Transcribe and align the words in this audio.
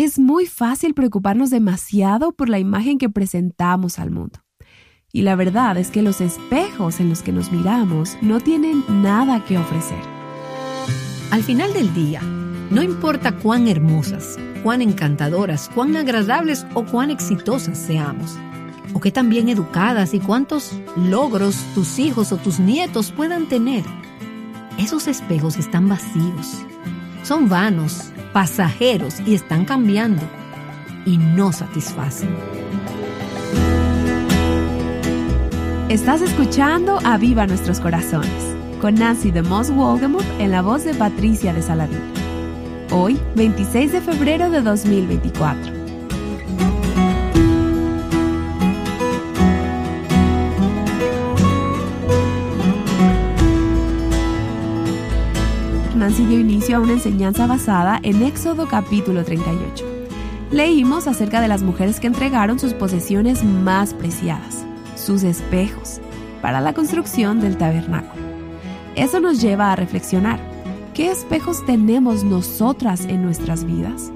Es 0.00 0.18
muy 0.18 0.46
fácil 0.46 0.94
preocuparnos 0.94 1.50
demasiado 1.50 2.32
por 2.32 2.48
la 2.48 2.58
imagen 2.58 2.96
que 2.96 3.10
presentamos 3.10 3.98
al 3.98 4.10
mundo. 4.10 4.38
Y 5.12 5.20
la 5.20 5.36
verdad 5.36 5.76
es 5.76 5.90
que 5.90 6.00
los 6.00 6.22
espejos 6.22 7.00
en 7.00 7.10
los 7.10 7.20
que 7.20 7.32
nos 7.32 7.52
miramos 7.52 8.16
no 8.22 8.40
tienen 8.40 8.82
nada 8.88 9.44
que 9.44 9.58
ofrecer. 9.58 10.00
Al 11.30 11.42
final 11.42 11.74
del 11.74 11.92
día, 11.92 12.22
no 12.70 12.82
importa 12.82 13.36
cuán 13.36 13.68
hermosas, 13.68 14.38
cuán 14.62 14.80
encantadoras, 14.80 15.68
cuán 15.74 15.94
agradables 15.94 16.64
o 16.72 16.86
cuán 16.86 17.10
exitosas 17.10 17.76
seamos, 17.76 18.38
o 18.94 19.00
qué 19.00 19.10
tan 19.10 19.28
bien 19.28 19.50
educadas 19.50 20.14
y 20.14 20.18
cuántos 20.20 20.80
logros 20.96 21.56
tus 21.74 21.98
hijos 21.98 22.32
o 22.32 22.38
tus 22.38 22.58
nietos 22.58 23.12
puedan 23.12 23.50
tener, 23.50 23.84
esos 24.78 25.08
espejos 25.08 25.58
están 25.58 25.90
vacíos, 25.90 26.64
son 27.22 27.50
vanos, 27.50 28.10
pasajeros 28.32 29.20
y 29.26 29.34
están 29.34 29.64
cambiando 29.64 30.22
y 31.04 31.18
no 31.18 31.52
satisfacen. 31.52 32.30
Estás 35.88 36.22
escuchando 36.22 37.00
a 37.04 37.16
Viva 37.18 37.46
Nuestros 37.46 37.80
Corazones 37.80 38.56
con 38.80 38.94
Nancy 38.94 39.30
de 39.30 39.42
Moss 39.42 39.70
Wolgemuth 39.70 40.24
en 40.38 40.52
la 40.52 40.62
voz 40.62 40.84
de 40.84 40.94
Patricia 40.94 41.52
de 41.52 41.62
Saladín. 41.62 42.00
Hoy, 42.92 43.20
26 43.34 43.92
de 43.92 44.00
febrero 44.00 44.50
de 44.50 44.62
2024. 44.62 45.79
Nancy 56.00 56.24
dio 56.24 56.40
inicio 56.40 56.78
a 56.78 56.80
una 56.80 56.94
enseñanza 56.94 57.46
basada 57.46 58.00
en 58.02 58.22
Éxodo 58.22 58.66
capítulo 58.66 59.22
38. 59.22 59.84
Leímos 60.50 61.06
acerca 61.06 61.42
de 61.42 61.48
las 61.48 61.62
mujeres 61.62 62.00
que 62.00 62.06
entregaron 62.06 62.58
sus 62.58 62.72
posesiones 62.72 63.44
más 63.44 63.92
preciadas 63.92 64.64
sus 64.96 65.24
espejos 65.24 66.00
para 66.40 66.62
la 66.62 66.72
construcción 66.72 67.40
del 67.40 67.58
tabernáculo. 67.58 68.22
Eso 68.96 69.20
nos 69.20 69.42
lleva 69.42 69.72
a 69.72 69.76
reflexionar. 69.76 70.40
¿Qué 70.94 71.10
espejos 71.10 71.66
tenemos 71.66 72.24
nosotras 72.24 73.04
en 73.04 73.22
nuestras 73.22 73.64
vidas? 73.64 74.10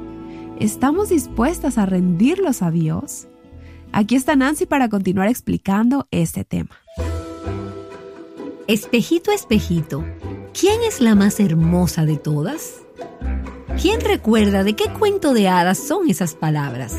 ¿Estamos 0.59 1.11
dispuestas 1.11 1.77
a 1.77 1.85
rendirlos 1.85 2.63
a 2.63 2.71
Dios? 2.71 3.29
Aquí 3.93 4.17
está 4.17 4.37
Nancy 4.37 4.65
para 4.65 4.89
continuar 4.89 5.29
explicando 5.29 6.09
este 6.11 6.45
tema. 6.45 6.71
Espejito, 8.69 9.31
espejito, 9.33 10.03
¿quién 10.59 10.83
es 10.83 11.01
la 11.01 11.15
más 11.15 11.41
hermosa 11.41 12.07
de 12.07 12.17
todas? 12.17 12.81
¿Quién 13.81 14.01
recuerda 14.01 14.63
de 14.63 14.75
qué 14.75 14.85
cuento 14.99 15.35
de 15.35 15.49
hadas 15.49 15.79
son 15.79 16.09
esas 16.09 16.35
palabras? 16.35 16.97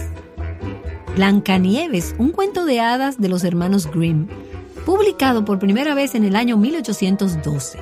Blancanieves, 1.15 2.15
un 2.19 2.31
cuento 2.31 2.65
de 2.65 2.81
hadas 2.81 3.19
de 3.19 3.29
los 3.29 3.45
hermanos 3.45 3.89
Grimm, 3.89 4.27
publicado 4.85 5.45
por 5.45 5.57
primera 5.57 5.95
vez 5.95 6.13
en 6.15 6.25
el 6.25 6.35
año 6.35 6.57
1812. 6.57 7.79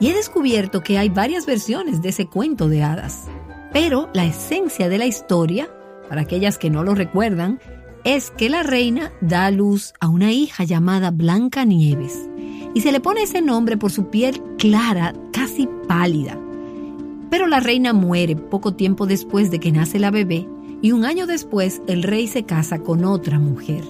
Y 0.00 0.08
he 0.08 0.14
descubierto 0.14 0.82
que 0.82 0.98
hay 0.98 1.10
varias 1.10 1.46
versiones 1.46 2.00
de 2.00 2.08
ese 2.08 2.26
cuento 2.26 2.68
de 2.68 2.82
hadas. 2.82 3.24
Pero 3.72 4.08
la 4.14 4.24
esencia 4.24 4.88
de 4.88 4.98
la 4.98 5.06
historia, 5.06 5.68
para 6.08 6.22
aquellas 6.22 6.58
que 6.58 6.70
no 6.70 6.82
lo 6.82 6.94
recuerdan, 6.94 7.60
es 8.04 8.30
que 8.30 8.48
la 8.48 8.62
reina 8.62 9.12
da 9.20 9.50
luz 9.50 9.92
a 10.00 10.08
una 10.08 10.32
hija 10.32 10.64
llamada 10.64 11.10
Blancanieves. 11.10 12.31
Y 12.74 12.80
se 12.80 12.92
le 12.92 13.00
pone 13.00 13.22
ese 13.22 13.42
nombre 13.42 13.76
por 13.76 13.92
su 13.92 14.06
piel 14.06 14.40
clara, 14.58 15.14
casi 15.32 15.68
pálida. 15.86 16.38
Pero 17.30 17.46
la 17.46 17.60
reina 17.60 17.92
muere 17.92 18.36
poco 18.36 18.74
tiempo 18.74 19.06
después 19.06 19.50
de 19.50 19.60
que 19.60 19.72
nace 19.72 19.98
la 19.98 20.10
bebé 20.10 20.46
y 20.82 20.92
un 20.92 21.04
año 21.04 21.26
después 21.26 21.80
el 21.86 22.02
rey 22.02 22.26
se 22.26 22.42
casa 22.44 22.80
con 22.80 23.04
otra 23.04 23.38
mujer. 23.38 23.84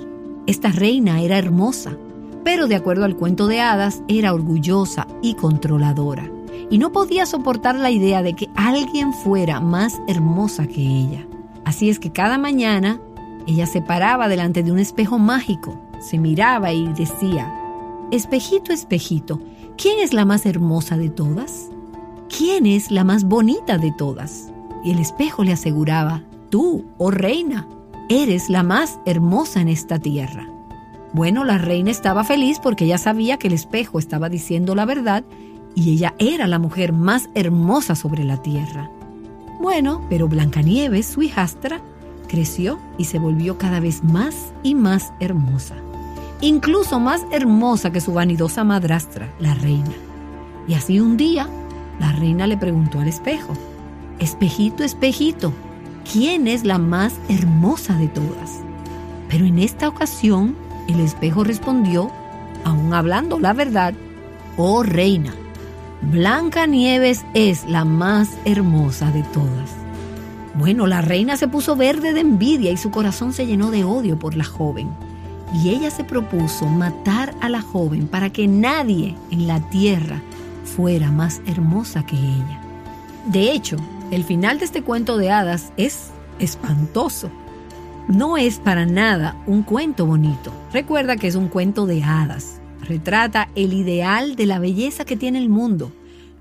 Esta 0.46 0.70
reina 0.70 1.22
era 1.22 1.38
hermosa, 1.38 1.96
pero 2.44 2.66
de 2.66 2.76
acuerdo 2.76 3.04
al 3.04 3.16
cuento 3.16 3.46
de 3.46 3.60
hadas 3.60 4.02
era 4.08 4.34
orgullosa 4.34 5.06
y 5.22 5.34
controladora, 5.34 6.30
y 6.70 6.78
no 6.78 6.92
podía 6.92 7.26
soportar 7.26 7.76
la 7.76 7.90
idea 7.90 8.22
de 8.22 8.34
que 8.34 8.48
alguien 8.54 9.12
fuera 9.12 9.60
más 9.60 10.00
hermosa 10.06 10.66
que 10.66 10.82
ella. 10.82 11.26
Así 11.64 11.88
es 11.88 11.98
que 11.98 12.12
cada 12.12 12.38
mañana 12.38 13.00
ella 13.46 13.66
se 13.66 13.80
paraba 13.80 14.28
delante 14.28 14.62
de 14.62 14.72
un 14.72 14.78
espejo 14.78 15.18
mágico, 15.18 15.80
se 16.00 16.18
miraba 16.18 16.72
y 16.72 16.86
decía, 16.92 17.52
Espejito, 18.12 18.74
espejito, 18.74 19.40
¿quién 19.78 19.98
es 19.98 20.12
la 20.12 20.26
más 20.26 20.44
hermosa 20.44 20.98
de 20.98 21.08
todas? 21.08 21.70
¿Quién 22.28 22.66
es 22.66 22.90
la 22.90 23.04
más 23.04 23.24
bonita 23.24 23.78
de 23.78 23.90
todas? 23.90 24.52
Y 24.84 24.90
el 24.90 24.98
espejo 24.98 25.44
le 25.44 25.52
aseguraba, 25.52 26.22
tú, 26.50 26.84
oh 26.98 27.10
reina, 27.10 27.66
eres 28.10 28.50
la 28.50 28.62
más 28.62 28.98
hermosa 29.06 29.62
en 29.62 29.68
esta 29.68 29.98
tierra. 29.98 30.46
Bueno, 31.14 31.42
la 31.44 31.56
reina 31.56 31.90
estaba 31.90 32.22
feliz 32.22 32.58
porque 32.62 32.84
ella 32.84 32.98
sabía 32.98 33.38
que 33.38 33.46
el 33.46 33.54
espejo 33.54 33.98
estaba 33.98 34.28
diciendo 34.28 34.74
la 34.74 34.84
verdad 34.84 35.24
y 35.74 35.94
ella 35.94 36.14
era 36.18 36.46
la 36.46 36.58
mujer 36.58 36.92
más 36.92 37.30
hermosa 37.34 37.94
sobre 37.94 38.24
la 38.24 38.42
tierra. 38.42 38.90
Bueno, 39.58 40.04
pero 40.10 40.28
Blancanieves, 40.28 41.06
su 41.06 41.22
hijastra, 41.22 41.80
creció 42.28 42.78
y 42.98 43.04
se 43.04 43.18
volvió 43.18 43.56
cada 43.56 43.80
vez 43.80 44.04
más 44.04 44.52
y 44.62 44.74
más 44.74 45.14
hermosa. 45.18 45.76
Incluso 46.42 46.98
más 46.98 47.24
hermosa 47.30 47.92
que 47.92 48.00
su 48.00 48.14
vanidosa 48.14 48.64
madrastra, 48.64 49.32
la 49.38 49.54
reina. 49.54 49.92
Y 50.66 50.74
así 50.74 50.98
un 50.98 51.16
día, 51.16 51.48
la 52.00 52.10
reina 52.10 52.48
le 52.48 52.56
preguntó 52.56 52.98
al 52.98 53.06
espejo, 53.06 53.54
Espejito, 54.18 54.82
espejito, 54.82 55.52
quién 56.12 56.48
es 56.48 56.64
la 56.64 56.78
más 56.78 57.14
hermosa 57.28 57.94
de 57.94 58.08
todas. 58.08 58.60
Pero 59.28 59.44
en 59.44 59.60
esta 59.60 59.88
ocasión 59.88 60.56
el 60.88 60.98
espejo 60.98 61.44
respondió, 61.44 62.10
aún 62.64 62.92
hablando 62.92 63.38
la 63.38 63.52
verdad, 63.52 63.94
oh 64.56 64.82
reina, 64.82 65.32
Blanca 66.02 66.66
Nieves 66.66 67.24
es 67.34 67.68
la 67.68 67.84
más 67.84 68.30
hermosa 68.44 69.12
de 69.12 69.22
todas. 69.22 69.70
Bueno, 70.54 70.88
la 70.88 71.02
reina 71.02 71.36
se 71.36 71.46
puso 71.46 71.76
verde 71.76 72.12
de 72.12 72.20
envidia 72.20 72.72
y 72.72 72.76
su 72.76 72.90
corazón 72.90 73.32
se 73.32 73.46
llenó 73.46 73.70
de 73.70 73.84
odio 73.84 74.18
por 74.18 74.36
la 74.36 74.44
joven. 74.44 74.90
Y 75.54 75.70
ella 75.70 75.90
se 75.90 76.04
propuso 76.04 76.66
matar 76.66 77.34
a 77.40 77.48
la 77.48 77.60
joven 77.60 78.08
para 78.08 78.30
que 78.30 78.48
nadie 78.48 79.14
en 79.30 79.46
la 79.46 79.60
tierra 79.70 80.22
fuera 80.64 81.10
más 81.10 81.42
hermosa 81.46 82.06
que 82.06 82.16
ella. 82.16 82.60
De 83.26 83.52
hecho, 83.52 83.76
el 84.10 84.24
final 84.24 84.58
de 84.58 84.64
este 84.64 84.82
cuento 84.82 85.16
de 85.16 85.30
hadas 85.30 85.72
es 85.76 86.10
espantoso. 86.38 87.30
No 88.08 88.36
es 88.36 88.58
para 88.58 88.86
nada 88.86 89.36
un 89.46 89.62
cuento 89.62 90.06
bonito. 90.06 90.52
Recuerda 90.72 91.16
que 91.16 91.28
es 91.28 91.34
un 91.34 91.48
cuento 91.48 91.86
de 91.86 92.02
hadas. 92.02 92.60
Retrata 92.82 93.48
el 93.54 93.72
ideal 93.72 94.34
de 94.34 94.46
la 94.46 94.58
belleza 94.58 95.04
que 95.04 95.16
tiene 95.16 95.38
el 95.38 95.48
mundo, 95.48 95.92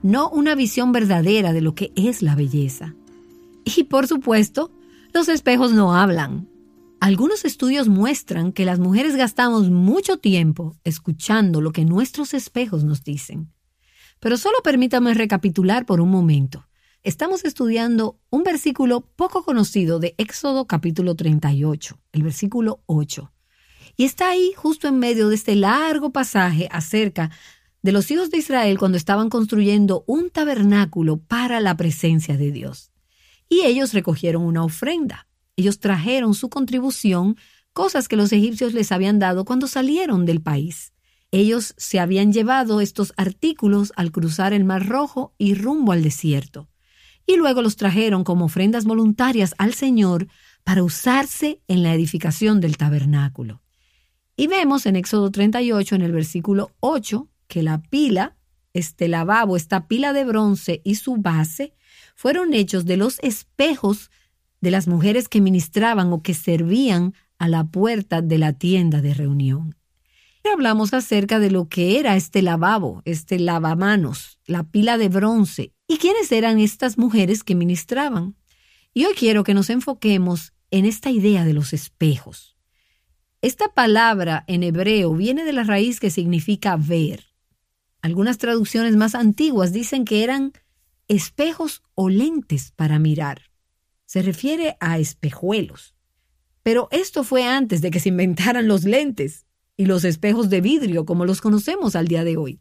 no 0.02 0.30
una 0.30 0.56
visión 0.56 0.92
verdadera 0.92 1.54
de 1.54 1.62
lo 1.62 1.76
que 1.76 1.92
es 1.96 2.24
la 2.24 2.36
belleza. 2.36 2.96
Y 3.64 3.84
por 3.84 4.08
supuesto, 4.08 4.72
los 5.14 5.30
espejos 5.30 5.72
no 5.72 5.96
hablan. 5.96 6.48
Algunos 7.02 7.44
estudios 7.44 7.90
muestran 7.90 8.54
que 8.54 8.64
las 8.64 8.80
mujeres 8.80 9.18
gastamos 9.18 9.70
mucho 9.70 10.18
tiempo 10.18 10.78
escuchando 10.86 11.60
lo 11.60 11.74
que 11.74 11.84
nuestros 11.84 12.34
espejos 12.34 12.86
nos 12.86 13.04
dicen. 13.04 13.52
Pero 14.22 14.38
solo 14.38 14.60
permítame 14.64 15.14
recapitular 15.14 15.86
por 15.86 16.00
un 16.00 16.10
momento 16.10 16.66
estamos 17.04 17.46
estudiando 17.46 18.20
un 18.30 18.44
versículo 18.44 19.02
poco 19.02 19.44
conocido 19.44 20.00
de 20.00 20.14
Éxodo 20.18 20.68
capítulo 20.68 21.16
38, 21.16 22.00
el 22.12 22.24
versículo 22.24 22.84
8. 22.86 23.32
Y 23.98 24.06
está 24.06 24.30
ahí 24.30 24.54
justo 24.56 24.88
en 24.88 25.00
medio 25.00 25.30
de 25.30 25.36
este 25.36 25.56
largo 25.56 26.12
pasaje 26.12 26.68
acerca 26.72 27.32
de 27.82 27.92
los 27.92 28.12
hijos 28.12 28.30
de 28.30 28.38
Israel 28.38 28.78
cuando 28.78 28.98
estaban 28.98 29.30
construyendo 29.30 30.04
un 30.08 30.30
tabernáculo 30.30 31.18
para 31.18 31.60
la 31.60 31.76
presencia 31.76 32.38
de 32.38 32.52
Dios. 32.52 32.92
Y 33.50 33.62
ellos 33.62 33.94
recogieron 33.94 34.44
una 34.44 34.64
ofrenda. 34.64 35.28
Ellos 35.56 35.80
trajeron 35.80 36.34
su 36.34 36.50
contribución, 36.50 37.38
cosas 37.74 38.08
que 38.08 38.16
los 38.16 38.32
egipcios 38.32 38.74
les 38.74 38.92
habían 38.92 39.20
dado 39.20 39.46
cuando 39.46 39.68
salieron 39.68 40.26
del 40.26 40.42
país. 40.42 40.94
Ellos 41.32 41.74
se 41.78 42.00
habían 42.00 42.34
llevado 42.34 42.82
estos 42.82 43.14
artículos 43.18 43.94
al 43.96 44.12
cruzar 44.12 44.54
el 44.54 44.66
Mar 44.66 44.88
Rojo 44.88 45.34
y 45.38 45.54
rumbo 45.54 45.92
al 45.94 46.04
desierto 46.04 46.72
y 47.26 47.38
luego 47.38 47.62
los 47.62 47.76
trajeron 47.76 48.24
como 48.24 48.46
ofrendas 48.46 48.86
voluntarias 48.86 49.56
al 49.58 49.74
Señor 49.74 50.28
para 50.64 50.84
usarse 50.84 51.62
en 51.68 51.84
la 51.84 51.94
edificación 51.94 52.60
del 52.60 52.78
tabernáculo. 52.78 53.62
Y 54.36 54.48
vemos 54.48 54.86
en 54.86 54.96
Éxodo 54.96 55.32
38, 55.32 55.96
en 55.96 56.02
el 56.02 56.12
versículo 56.12 56.72
8, 56.80 57.30
que 57.48 57.64
la 57.64 57.82
pila, 57.82 58.38
este 58.74 59.08
lavabo, 59.08 59.56
esta 59.56 59.88
pila 59.88 60.14
de 60.14 60.26
bronce 60.26 60.82
y 60.84 60.96
su 60.96 61.18
base, 61.18 61.74
fueron 62.16 62.54
hechos 62.54 62.86
de 62.86 62.98
los 62.98 63.20
espejos 63.20 64.10
de 64.62 64.72
las 64.72 64.88
mujeres 64.88 65.28
que 65.28 65.42
ministraban 65.42 66.14
o 66.14 66.22
que 66.22 66.34
servían 66.34 67.14
a 67.38 67.48
la 67.48 67.66
puerta 67.66 68.22
de 68.22 68.38
la 68.38 68.54
tienda 68.54 69.02
de 69.02 69.14
reunión. 69.14 69.76
Hablamos 70.52 70.94
acerca 70.94 71.40
de 71.40 71.52
lo 71.52 71.68
que 71.68 72.00
era 72.00 72.16
este 72.16 72.42
lavabo, 72.42 73.02
este 73.06 73.40
lavamanos, 73.40 74.40
la 74.46 74.64
pila 74.64 74.98
de 74.98 75.10
bronce 75.10 75.74
¿Y 75.92 75.98
quiénes 75.98 76.32
eran 76.32 76.58
estas 76.58 76.98
mujeres 76.98 77.44
que 77.44 77.54
ministraban? 77.54 78.38
Y 78.94 79.04
hoy 79.04 79.14
quiero 79.14 79.44
que 79.44 79.54
nos 79.54 79.70
enfoquemos 79.70 80.54
en 80.70 80.86
esta 80.86 81.12
idea 81.12 81.44
de 81.44 81.52
los 81.52 81.74
espejos. 81.74 82.56
Esta 83.42 83.74
palabra 83.74 84.46
en 84.48 84.64
hebreo 84.64 85.14
viene 85.14 85.44
de 85.44 85.52
la 85.52 85.66
raíz 85.66 86.00
que 86.00 86.10
significa 86.10 86.78
ver. 86.78 87.26
Algunas 88.02 88.38
traducciones 88.38 88.96
más 88.96 89.16
antiguas 89.16 89.74
dicen 89.74 90.06
que 90.06 90.24
eran 90.24 90.54
espejos 91.10 91.84
o 91.94 92.08
lentes 92.08 92.72
para 92.72 92.98
mirar. 92.98 93.51
Se 94.12 94.22
refiere 94.22 94.76
a 94.82 95.00
espejuelos. 95.00 95.96
Pero 96.64 96.90
esto 96.92 97.24
fue 97.24 97.46
antes 97.46 97.80
de 97.80 97.92
que 97.92 98.02
se 98.02 98.10
inventaran 98.10 98.68
los 98.68 98.84
lentes 98.84 99.46
y 99.78 99.86
los 99.86 100.04
espejos 100.04 100.50
de 100.50 100.60
vidrio 100.60 101.06
como 101.06 101.24
los 101.24 101.40
conocemos 101.40 101.96
al 101.96 102.10
día 102.10 102.26
de 102.26 102.36
hoy. 102.36 102.60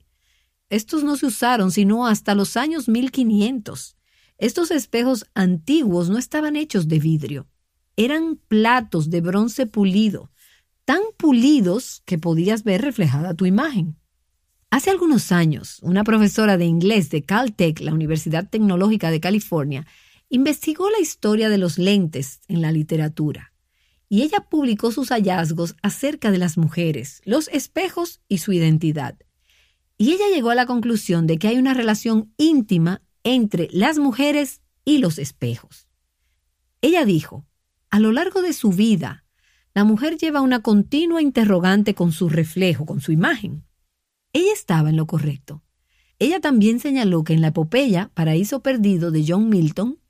Estos 0.69 1.03
no 1.03 1.17
se 1.17 1.27
usaron 1.27 1.73
sino 1.73 2.07
hasta 2.07 2.37
los 2.37 2.57
años 2.57 2.89
1500. 2.89 3.97
Estos 4.39 4.71
espejos 4.71 5.27
antiguos 5.35 6.09
no 6.09 6.19
estaban 6.19 6.55
hechos 6.55 6.87
de 6.87 7.01
vidrio. 7.01 7.49
Eran 7.97 8.37
platos 8.37 9.11
de 9.11 9.21
bronce 9.21 9.67
pulido, 9.67 10.31
tan 10.85 11.01
pulidos 11.17 12.05
que 12.05 12.17
podías 12.17 12.63
ver 12.63 12.83
reflejada 12.83 13.35
tu 13.35 13.45
imagen. 13.45 13.97
Hace 14.71 14.91
algunos 14.91 15.33
años, 15.33 15.81
una 15.83 16.05
profesora 16.05 16.57
de 16.57 16.67
inglés 16.67 17.11
de 17.11 17.25
Caltech, 17.25 17.81
la 17.81 17.93
Universidad 17.93 18.49
Tecnológica 18.49 19.11
de 19.11 19.19
California, 19.19 19.85
investigó 20.31 20.89
la 20.89 21.01
historia 21.01 21.49
de 21.51 21.59
los 21.59 21.77
lentes 21.77 22.41
en 22.49 22.63
la 22.63 22.73
literatura 22.73 23.53
y 24.09 24.23
ella 24.23 24.47
publicó 24.51 24.91
sus 24.91 25.11
hallazgos 25.11 25.77
acerca 25.83 26.31
de 26.31 26.39
las 26.39 26.57
mujeres, 26.57 27.21
los 27.25 27.49
espejos 27.49 28.21
y 28.29 28.39
su 28.39 28.53
identidad. 28.53 29.17
Y 29.99 30.13
ella 30.13 30.25
llegó 30.35 30.51
a 30.51 30.55
la 30.55 30.67
conclusión 30.67 31.27
de 31.27 31.39
que 31.39 31.49
hay 31.49 31.59
una 31.59 31.75
relación 31.75 32.33
íntima 32.37 33.03
entre 33.23 33.69
las 33.71 33.99
mujeres 33.99 34.63
y 34.85 34.99
los 34.99 35.19
espejos. 35.19 35.89
Ella 36.81 37.05
dijo, 37.05 37.47
a 37.91 38.01
lo 38.01 38.11
largo 38.11 38.41
de 38.41 38.53
su 38.53 38.71
vida, 38.71 39.25
la 39.75 39.85
mujer 39.85 40.17
lleva 40.17 40.41
una 40.41 40.63
continua 40.63 41.23
interrogante 41.23 41.95
con 41.95 42.13
su 42.13 42.29
reflejo, 42.29 42.87
con 42.87 43.01
su 43.01 43.13
imagen. 43.13 43.65
Ella 44.33 44.53
estaba 44.53 44.91
en 44.91 44.97
lo 44.97 45.07
correcto. 45.07 45.63
Ella 46.19 46.41
también 46.41 46.81
señaló 46.81 47.23
que 47.23 47.35
en 47.35 47.41
la 47.41 47.49
epopeya 47.49 48.11
Paraíso 48.15 48.63
Perdido 48.63 49.11
de 49.11 49.25
John 49.27 49.49
Milton, 49.49 50.01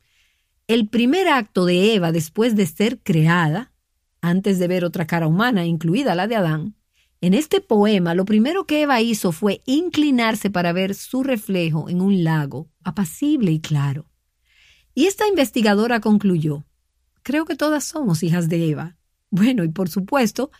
el 0.70 0.86
primer 0.86 1.26
acto 1.26 1.64
de 1.64 1.94
Eva 1.94 2.12
después 2.12 2.54
de 2.54 2.64
ser 2.64 3.00
creada, 3.00 3.72
antes 4.20 4.60
de 4.60 4.68
ver 4.68 4.84
otra 4.84 5.04
cara 5.04 5.26
humana, 5.26 5.66
incluida 5.66 6.14
la 6.14 6.28
de 6.28 6.36
Adán, 6.36 6.76
en 7.20 7.34
este 7.34 7.60
poema 7.60 8.14
lo 8.14 8.24
primero 8.24 8.66
que 8.66 8.82
Eva 8.82 9.00
hizo 9.00 9.32
fue 9.32 9.62
inclinarse 9.66 10.48
para 10.48 10.72
ver 10.72 10.94
su 10.94 11.24
reflejo 11.24 11.88
en 11.88 12.00
un 12.00 12.22
lago, 12.22 12.70
apacible 12.84 13.50
y 13.50 13.58
claro. 13.58 14.06
Y 14.94 15.06
esta 15.06 15.26
investigadora 15.26 15.98
concluyó, 15.98 16.64
creo 17.24 17.46
que 17.46 17.56
todas 17.56 17.82
somos 17.82 18.22
hijas 18.22 18.48
de 18.48 18.68
Eva. 18.68 18.96
Bueno, 19.32 19.64
y 19.64 19.68
por 19.70 19.88
supuesto 19.88 20.52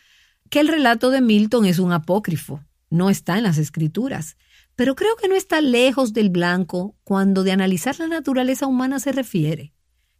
que 0.49 0.59
el 0.59 0.67
relato 0.67 1.11
de 1.11 1.21
Milton 1.21 1.67
es 1.67 1.79
un 1.79 1.93
apócrifo, 1.93 2.65
no 2.89 3.11
está 3.11 3.39
en 3.39 3.45
las 3.45 3.59
escrituras, 3.59 4.37
pero 4.75 4.97
creo 4.97 5.15
que 5.15 5.29
no 5.29 5.37
está 5.37 5.61
lejos 5.61 6.13
del 6.13 6.31
blanco 6.31 6.97
cuando 7.05 7.45
de 7.45 7.53
analizar 7.53 7.97
la 8.01 8.09
naturaleza 8.09 8.67
humana 8.67 8.99
se 8.99 9.13
refiere. 9.13 9.73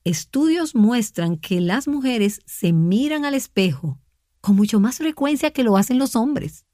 Estudios 0.05 0.75
muestran 0.75 1.37
que 1.37 1.61
las 1.61 1.87
mujeres 1.87 2.41
se 2.47 2.73
miran 2.73 3.25
al 3.27 3.35
espejo 3.35 4.01
con 4.41 4.57
mucho 4.57 4.81
más 4.81 4.97
frecuencia 4.97 5.51
que 5.51 5.63
lo 5.63 5.77
hacen 5.77 5.99
los 5.99 6.17
hombres. 6.17 6.65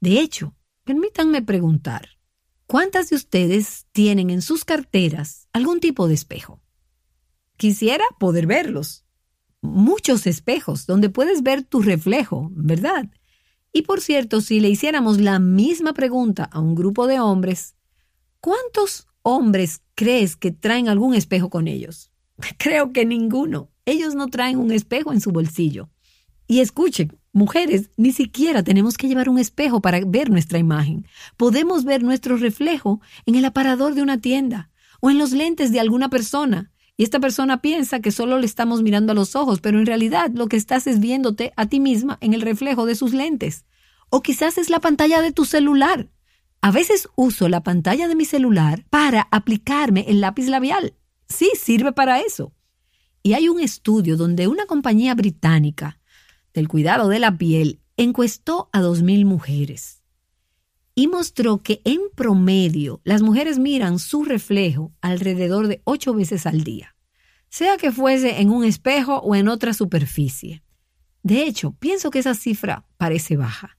De 0.00 0.20
hecho, 0.20 0.54
permítanme 0.84 1.40
preguntar, 1.40 2.18
¿cuántas 2.66 3.08
de 3.08 3.16
ustedes 3.16 3.86
tienen 3.92 4.28
en 4.28 4.42
sus 4.42 4.66
carteras 4.66 5.48
algún 5.54 5.80
tipo 5.80 6.06
de 6.06 6.14
espejo? 6.14 6.60
Quisiera 7.56 8.04
poder 8.18 8.46
verlos. 8.46 9.06
Muchos 9.62 10.26
espejos 10.26 10.84
donde 10.86 11.08
puedes 11.08 11.42
ver 11.42 11.64
tu 11.64 11.80
reflejo, 11.80 12.50
¿verdad? 12.52 13.10
Y 13.72 13.82
por 13.82 14.02
cierto, 14.02 14.42
si 14.42 14.60
le 14.60 14.68
hiciéramos 14.68 15.18
la 15.18 15.38
misma 15.38 15.94
pregunta 15.94 16.44
a 16.44 16.60
un 16.60 16.74
grupo 16.74 17.06
de 17.06 17.20
hombres, 17.20 17.74
¿cuántos 18.40 19.08
hombres 19.22 19.80
crees 19.94 20.36
que 20.36 20.50
traen 20.50 20.90
algún 20.90 21.14
espejo 21.14 21.48
con 21.48 21.68
ellos? 21.68 22.10
Creo 22.58 22.92
que 22.92 23.04
ninguno. 23.04 23.70
Ellos 23.84 24.14
no 24.14 24.28
traen 24.28 24.58
un 24.58 24.72
espejo 24.72 25.12
en 25.12 25.20
su 25.20 25.30
bolsillo. 25.32 25.90
Y 26.48 26.60
escuchen, 26.60 27.18
mujeres, 27.32 27.90
ni 27.96 28.12
siquiera 28.12 28.62
tenemos 28.62 28.96
que 28.96 29.08
llevar 29.08 29.28
un 29.28 29.38
espejo 29.38 29.80
para 29.80 30.00
ver 30.04 30.30
nuestra 30.30 30.58
imagen. 30.58 31.06
Podemos 31.36 31.84
ver 31.84 32.02
nuestro 32.02 32.36
reflejo 32.36 33.00
en 33.26 33.34
el 33.34 33.44
aparador 33.44 33.94
de 33.94 34.02
una 34.02 34.20
tienda 34.20 34.70
o 35.00 35.10
en 35.10 35.18
los 35.18 35.32
lentes 35.32 35.72
de 35.72 35.80
alguna 35.80 36.08
persona. 36.08 36.72
Y 36.96 37.02
esta 37.02 37.20
persona 37.20 37.60
piensa 37.60 38.00
que 38.00 38.10
solo 38.10 38.38
le 38.38 38.46
estamos 38.46 38.82
mirando 38.82 39.12
a 39.12 39.14
los 39.14 39.36
ojos, 39.36 39.60
pero 39.60 39.78
en 39.78 39.86
realidad 39.86 40.30
lo 40.32 40.46
que 40.46 40.56
estás 40.56 40.86
es 40.86 40.98
viéndote 40.98 41.52
a 41.56 41.66
ti 41.66 41.78
misma 41.78 42.16
en 42.20 42.32
el 42.32 42.40
reflejo 42.40 42.86
de 42.86 42.94
sus 42.94 43.12
lentes. 43.12 43.66
O 44.08 44.22
quizás 44.22 44.56
es 44.56 44.70
la 44.70 44.80
pantalla 44.80 45.20
de 45.20 45.32
tu 45.32 45.44
celular. 45.44 46.08
A 46.62 46.70
veces 46.70 47.08
uso 47.16 47.48
la 47.48 47.62
pantalla 47.62 48.08
de 48.08 48.14
mi 48.14 48.24
celular 48.24 48.86
para 48.88 49.28
aplicarme 49.30 50.06
el 50.08 50.20
lápiz 50.20 50.46
labial. 50.46 50.94
Sí, 51.28 51.50
sirve 51.58 51.92
para 51.92 52.20
eso. 52.20 52.52
Y 53.22 53.34
hay 53.34 53.48
un 53.48 53.60
estudio 53.60 54.16
donde 54.16 54.46
una 54.48 54.66
compañía 54.66 55.14
británica 55.14 55.98
del 56.54 56.68
cuidado 56.68 57.08
de 57.08 57.18
la 57.18 57.36
piel 57.36 57.80
encuestó 57.96 58.68
a 58.72 58.80
2.000 58.80 59.24
mujeres 59.24 60.02
y 60.94 61.08
mostró 61.08 61.62
que 61.62 61.82
en 61.84 62.00
promedio 62.14 63.00
las 63.04 63.22
mujeres 63.22 63.58
miran 63.58 63.98
su 63.98 64.24
reflejo 64.24 64.92
alrededor 65.02 65.68
de 65.68 65.82
ocho 65.84 66.14
veces 66.14 66.46
al 66.46 66.64
día, 66.64 66.96
sea 67.50 67.76
que 67.76 67.92
fuese 67.92 68.40
en 68.40 68.50
un 68.50 68.64
espejo 68.64 69.18
o 69.18 69.34
en 69.34 69.48
otra 69.48 69.74
superficie. 69.74 70.62
De 71.22 71.42
hecho, 71.42 71.72
pienso 71.72 72.10
que 72.10 72.20
esa 72.20 72.34
cifra 72.34 72.86
parece 72.96 73.36
baja. 73.36 73.78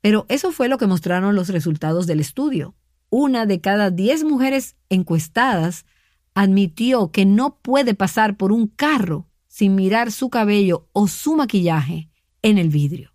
Pero 0.00 0.26
eso 0.28 0.50
fue 0.50 0.68
lo 0.68 0.78
que 0.78 0.86
mostraron 0.86 1.36
los 1.36 1.48
resultados 1.50 2.06
del 2.06 2.20
estudio. 2.20 2.74
Una 3.10 3.46
de 3.46 3.60
cada 3.60 3.90
diez 3.90 4.24
mujeres 4.24 4.76
encuestadas 4.88 5.84
admitió 6.34 7.10
que 7.10 7.24
no 7.26 7.58
puede 7.60 7.94
pasar 7.94 8.36
por 8.36 8.52
un 8.52 8.66
carro 8.66 9.28
sin 9.48 9.74
mirar 9.74 10.12
su 10.12 10.30
cabello 10.30 10.88
o 10.92 11.08
su 11.08 11.34
maquillaje 11.34 12.08
en 12.42 12.58
el 12.58 12.68
vidrio. 12.68 13.12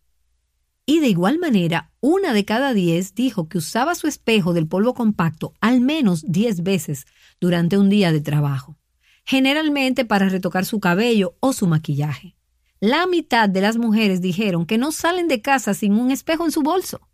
Y 0.85 0.99
de 0.99 1.07
igual 1.07 1.39
manera, 1.39 1.91
una 1.99 2.33
de 2.33 2.45
cada 2.45 2.73
diez 2.73 3.15
dijo 3.15 3.49
que 3.49 3.57
usaba 3.57 3.95
su 3.95 4.07
espejo 4.07 4.53
del 4.53 4.67
polvo 4.67 4.93
compacto 4.93 5.53
al 5.59 5.81
menos 5.81 6.23
diez 6.27 6.61
veces 6.61 7.07
durante 7.41 7.77
un 7.77 7.89
día 7.89 8.11
de 8.11 8.21
trabajo, 8.21 8.77
generalmente 9.23 10.05
para 10.05 10.29
retocar 10.29 10.65
su 10.65 10.79
cabello 10.79 11.35
o 11.39 11.53
su 11.53 11.65
maquillaje. 11.65 12.35
La 12.79 13.07
mitad 13.07 13.49
de 13.49 13.61
las 13.61 13.77
mujeres 13.77 14.21
dijeron 14.21 14.67
que 14.67 14.77
no 14.77 14.91
salen 14.91 15.27
de 15.27 15.41
casa 15.41 15.73
sin 15.73 15.93
un 15.93 16.11
espejo 16.11 16.45
en 16.45 16.51
su 16.51 16.61
bolso. 16.61 17.09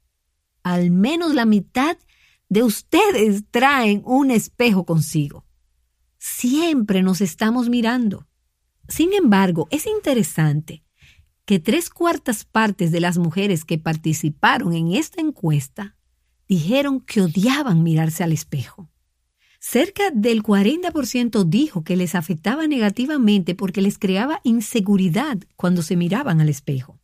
Al 0.64 0.92
menos 0.92 1.34
la 1.34 1.46
mitad 1.46 1.98
de 2.50 2.64
ustedes 2.64 3.46
traen 3.52 4.02
un 4.04 4.32
espejo 4.32 4.86
consigo. 4.86 5.46
Siempre 6.24 7.02
nos 7.02 7.20
estamos 7.20 7.68
mirando. 7.68 8.28
Sin 8.88 9.12
embargo, 9.12 9.68
es 9.72 9.88
interesante 9.88 10.84
que 11.46 11.60
tres 11.60 11.90
cuartas 11.90 12.46
partes 12.46 12.92
de 12.92 13.00
las 13.00 13.18
mujeres 13.18 13.66
que 13.66 13.80
participaron 13.80 14.74
en 14.74 14.92
esta 14.92 15.20
encuesta 15.20 15.98
dijeron 16.48 17.00
que 17.02 17.22
odiaban 17.22 17.82
mirarse 17.82 18.24
al 18.24 18.34
espejo. 18.34 18.88
Cerca 19.60 20.12
del 20.12 20.44
40% 20.44 21.44
dijo 21.44 21.84
que 21.84 21.96
les 21.96 22.14
afectaba 22.14 22.68
negativamente 22.68 23.56
porque 23.56 23.82
les 23.82 23.98
creaba 23.98 24.42
inseguridad 24.44 25.40
cuando 25.56 25.82
se 25.82 25.96
miraban 25.96 26.40
al 26.40 26.50
espejo. 26.50 27.00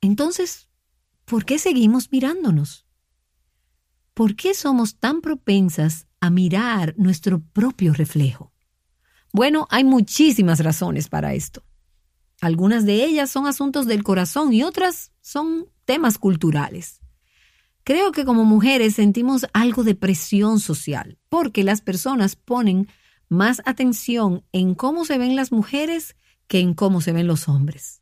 Entonces, 0.00 0.68
¿por 1.24 1.44
qué 1.44 1.60
seguimos 1.60 2.10
mirándonos? 2.10 2.84
¿Por 4.12 4.34
qué 4.34 4.54
somos 4.54 4.96
tan 4.96 5.20
propensas 5.20 6.08
a 6.22 6.30
mirar 6.30 6.94
nuestro 6.96 7.42
propio 7.42 7.92
reflejo? 7.92 8.52
Bueno, 9.32 9.66
hay 9.70 9.82
muchísimas 9.82 10.60
razones 10.60 11.08
para 11.08 11.34
esto. 11.34 11.64
Algunas 12.40 12.86
de 12.86 13.04
ellas 13.04 13.28
son 13.28 13.46
asuntos 13.46 13.86
del 13.86 14.04
corazón 14.04 14.52
y 14.52 14.62
otras 14.62 15.10
son 15.20 15.66
temas 15.84 16.18
culturales. 16.18 17.00
Creo 17.82 18.12
que 18.12 18.24
como 18.24 18.44
mujeres 18.44 18.94
sentimos 18.94 19.46
algo 19.52 19.82
de 19.82 19.96
presión 19.96 20.60
social, 20.60 21.18
porque 21.28 21.64
las 21.64 21.80
personas 21.80 22.36
ponen 22.36 22.86
más 23.28 23.60
atención 23.64 24.44
en 24.52 24.76
cómo 24.76 25.04
se 25.04 25.18
ven 25.18 25.34
las 25.34 25.50
mujeres 25.50 26.14
que 26.46 26.60
en 26.60 26.74
cómo 26.74 27.00
se 27.00 27.12
ven 27.12 27.26
los 27.26 27.48
hombres. 27.48 28.01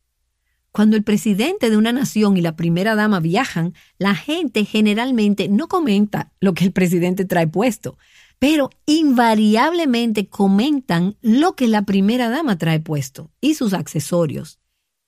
Cuando 0.71 0.95
el 0.95 1.03
presidente 1.03 1.69
de 1.69 1.75
una 1.75 1.91
nación 1.91 2.37
y 2.37 2.41
la 2.41 2.55
primera 2.55 2.95
dama 2.95 3.19
viajan, 3.19 3.73
la 3.97 4.15
gente 4.15 4.63
generalmente 4.63 5.49
no 5.49 5.67
comenta 5.67 6.31
lo 6.39 6.53
que 6.53 6.63
el 6.63 6.71
presidente 6.71 7.25
trae 7.25 7.47
puesto, 7.47 7.97
pero 8.39 8.69
invariablemente 8.85 10.29
comentan 10.29 11.17
lo 11.21 11.55
que 11.55 11.67
la 11.67 11.83
primera 11.83 12.29
dama 12.29 12.57
trae 12.57 12.79
puesto 12.79 13.31
y 13.41 13.55
sus 13.55 13.73
accesorios. 13.73 14.59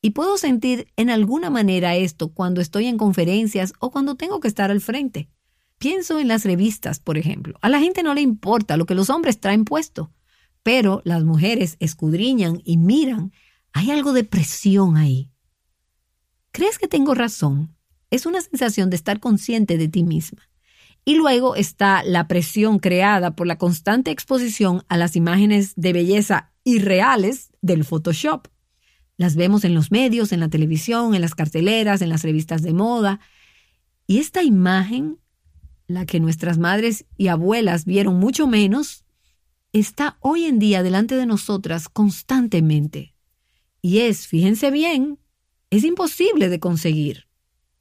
Y 0.02 0.10
puedo 0.10 0.38
sentir 0.38 0.92
en 0.98 1.10
alguna 1.10 1.50
manera 1.50 1.96
esto 1.96 2.34
cuando 2.34 2.60
estoy 2.60 2.88
en 2.88 2.98
conferencias 2.98 3.74
o 3.80 3.90
cuando 3.90 4.16
tengo 4.16 4.42
que 4.42 4.50
estar 4.50 4.70
al 4.70 4.82
frente. 4.82 5.30
Pienso 5.78 6.20
en 6.20 6.28
las 6.28 6.44
revistas, 6.44 7.00
por 7.00 7.18
ejemplo. 7.18 7.58
A 7.62 7.70
la 7.70 7.80
gente 7.80 8.04
no 8.04 8.14
le 8.14 8.22
importa 8.22 8.76
lo 8.76 8.86
que 8.86 8.96
los 8.96 9.10
hombres 9.10 9.40
traen 9.40 9.64
puesto, 9.64 10.12
pero 10.62 11.02
las 11.06 11.24
mujeres 11.24 11.78
escudriñan 11.80 12.62
y 12.66 12.78
miran, 12.78 13.32
hay 13.72 13.92
algo 13.92 14.12
de 14.12 14.26
presión 14.26 14.98
ahí. 14.98 15.33
¿Crees 16.54 16.78
que 16.78 16.88
tengo 16.88 17.16
razón? 17.16 17.76
Es 18.12 18.28
una 18.28 18.40
sensación 18.40 18.92
de 18.92 18.96
estar 18.96 19.20
consciente 19.20 19.76
de 19.76 19.88
ti 19.88 20.04
misma. 20.04 20.48
Y 21.04 21.16
luego 21.16 21.56
está 21.56 22.04
la 22.04 22.28
presión 22.28 22.78
creada 22.78 23.36
por 23.36 23.48
la 23.48 23.58
constante 23.58 24.12
exposición 24.12 24.84
a 24.88 24.96
las 24.96 25.16
imágenes 25.16 25.74
de 25.76 25.94
belleza 25.94 26.54
irreales 26.64 27.50
del 27.64 27.84
Photoshop. 27.84 28.50
Las 29.18 29.36
vemos 29.36 29.66
en 29.66 29.74
los 29.74 29.90
medios, 29.90 30.32
en 30.32 30.40
la 30.40 30.48
televisión, 30.48 31.16
en 31.16 31.22
las 31.22 31.34
carteleras, 31.34 32.04
en 32.04 32.10
las 32.10 32.22
revistas 32.22 32.62
de 32.62 32.74
moda. 32.74 33.20
Y 34.06 34.20
esta 34.20 34.44
imagen, 34.44 35.18
la 35.88 36.06
que 36.06 36.20
nuestras 36.20 36.60
madres 36.60 37.06
y 37.18 37.30
abuelas 37.30 37.86
vieron 37.86 38.20
mucho 38.20 38.46
menos, 38.46 39.06
está 39.72 40.18
hoy 40.20 40.46
en 40.46 40.60
día 40.60 40.84
delante 40.84 41.16
de 41.16 41.26
nosotras 41.26 41.90
constantemente. 41.90 43.16
Y 43.82 44.02
es, 44.02 44.28
fíjense 44.28 44.70
bien, 44.70 45.18
es 45.78 45.84
imposible 45.84 46.50
de 46.50 46.60
conseguir. 46.60 47.28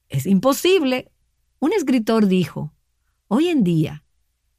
Es 0.09 0.25
imposible. 0.25 1.11
Un 1.59 1.75
escritor 1.75 2.27
dijo, 2.27 2.73
hoy 3.29 3.49
en 3.49 3.65
día, 3.65 4.05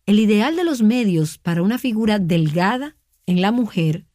el 0.05 0.19
ideal 0.19 0.55
de 0.55 0.63
los 0.63 0.83
medios 0.83 1.39
para 1.39 1.63
una 1.63 1.79
figura 1.79 2.19
delgada 2.19 2.95
en 3.25 3.41
la 3.41 3.51
mujer 3.51 4.05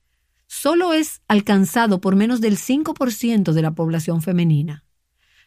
solo 0.47 0.93
es 0.93 1.21
alcanzado 1.27 2.01
por 2.01 2.15
menos 2.15 2.41
del 2.41 2.59
5% 2.59 3.53
de 3.53 3.63
la 3.63 3.75
población 3.75 4.23
femenina. 4.23 4.85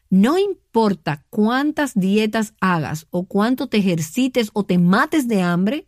No 0.09 0.37
importa 0.37 1.25
cuántas 1.29 1.93
dietas 1.95 2.53
hagas 2.59 3.07
o 3.09 3.25
cuánto 3.25 3.67
te 3.67 3.77
ejercites 3.77 4.49
o 4.51 4.65
te 4.65 4.79
mates 4.79 5.29
de 5.29 5.41
hambre, 5.41 5.87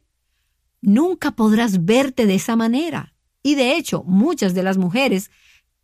nunca 0.81 1.31
podrás 1.31 1.83
verte 1.83 2.25
de 2.25 2.35
esa 2.35 2.55
manera. 2.55 3.13
Y 3.43 3.55
de 3.55 3.75
hecho, 3.75 4.03
muchas 4.03 4.53
de 4.53 4.63
las 4.63 4.77
mujeres 4.77 5.31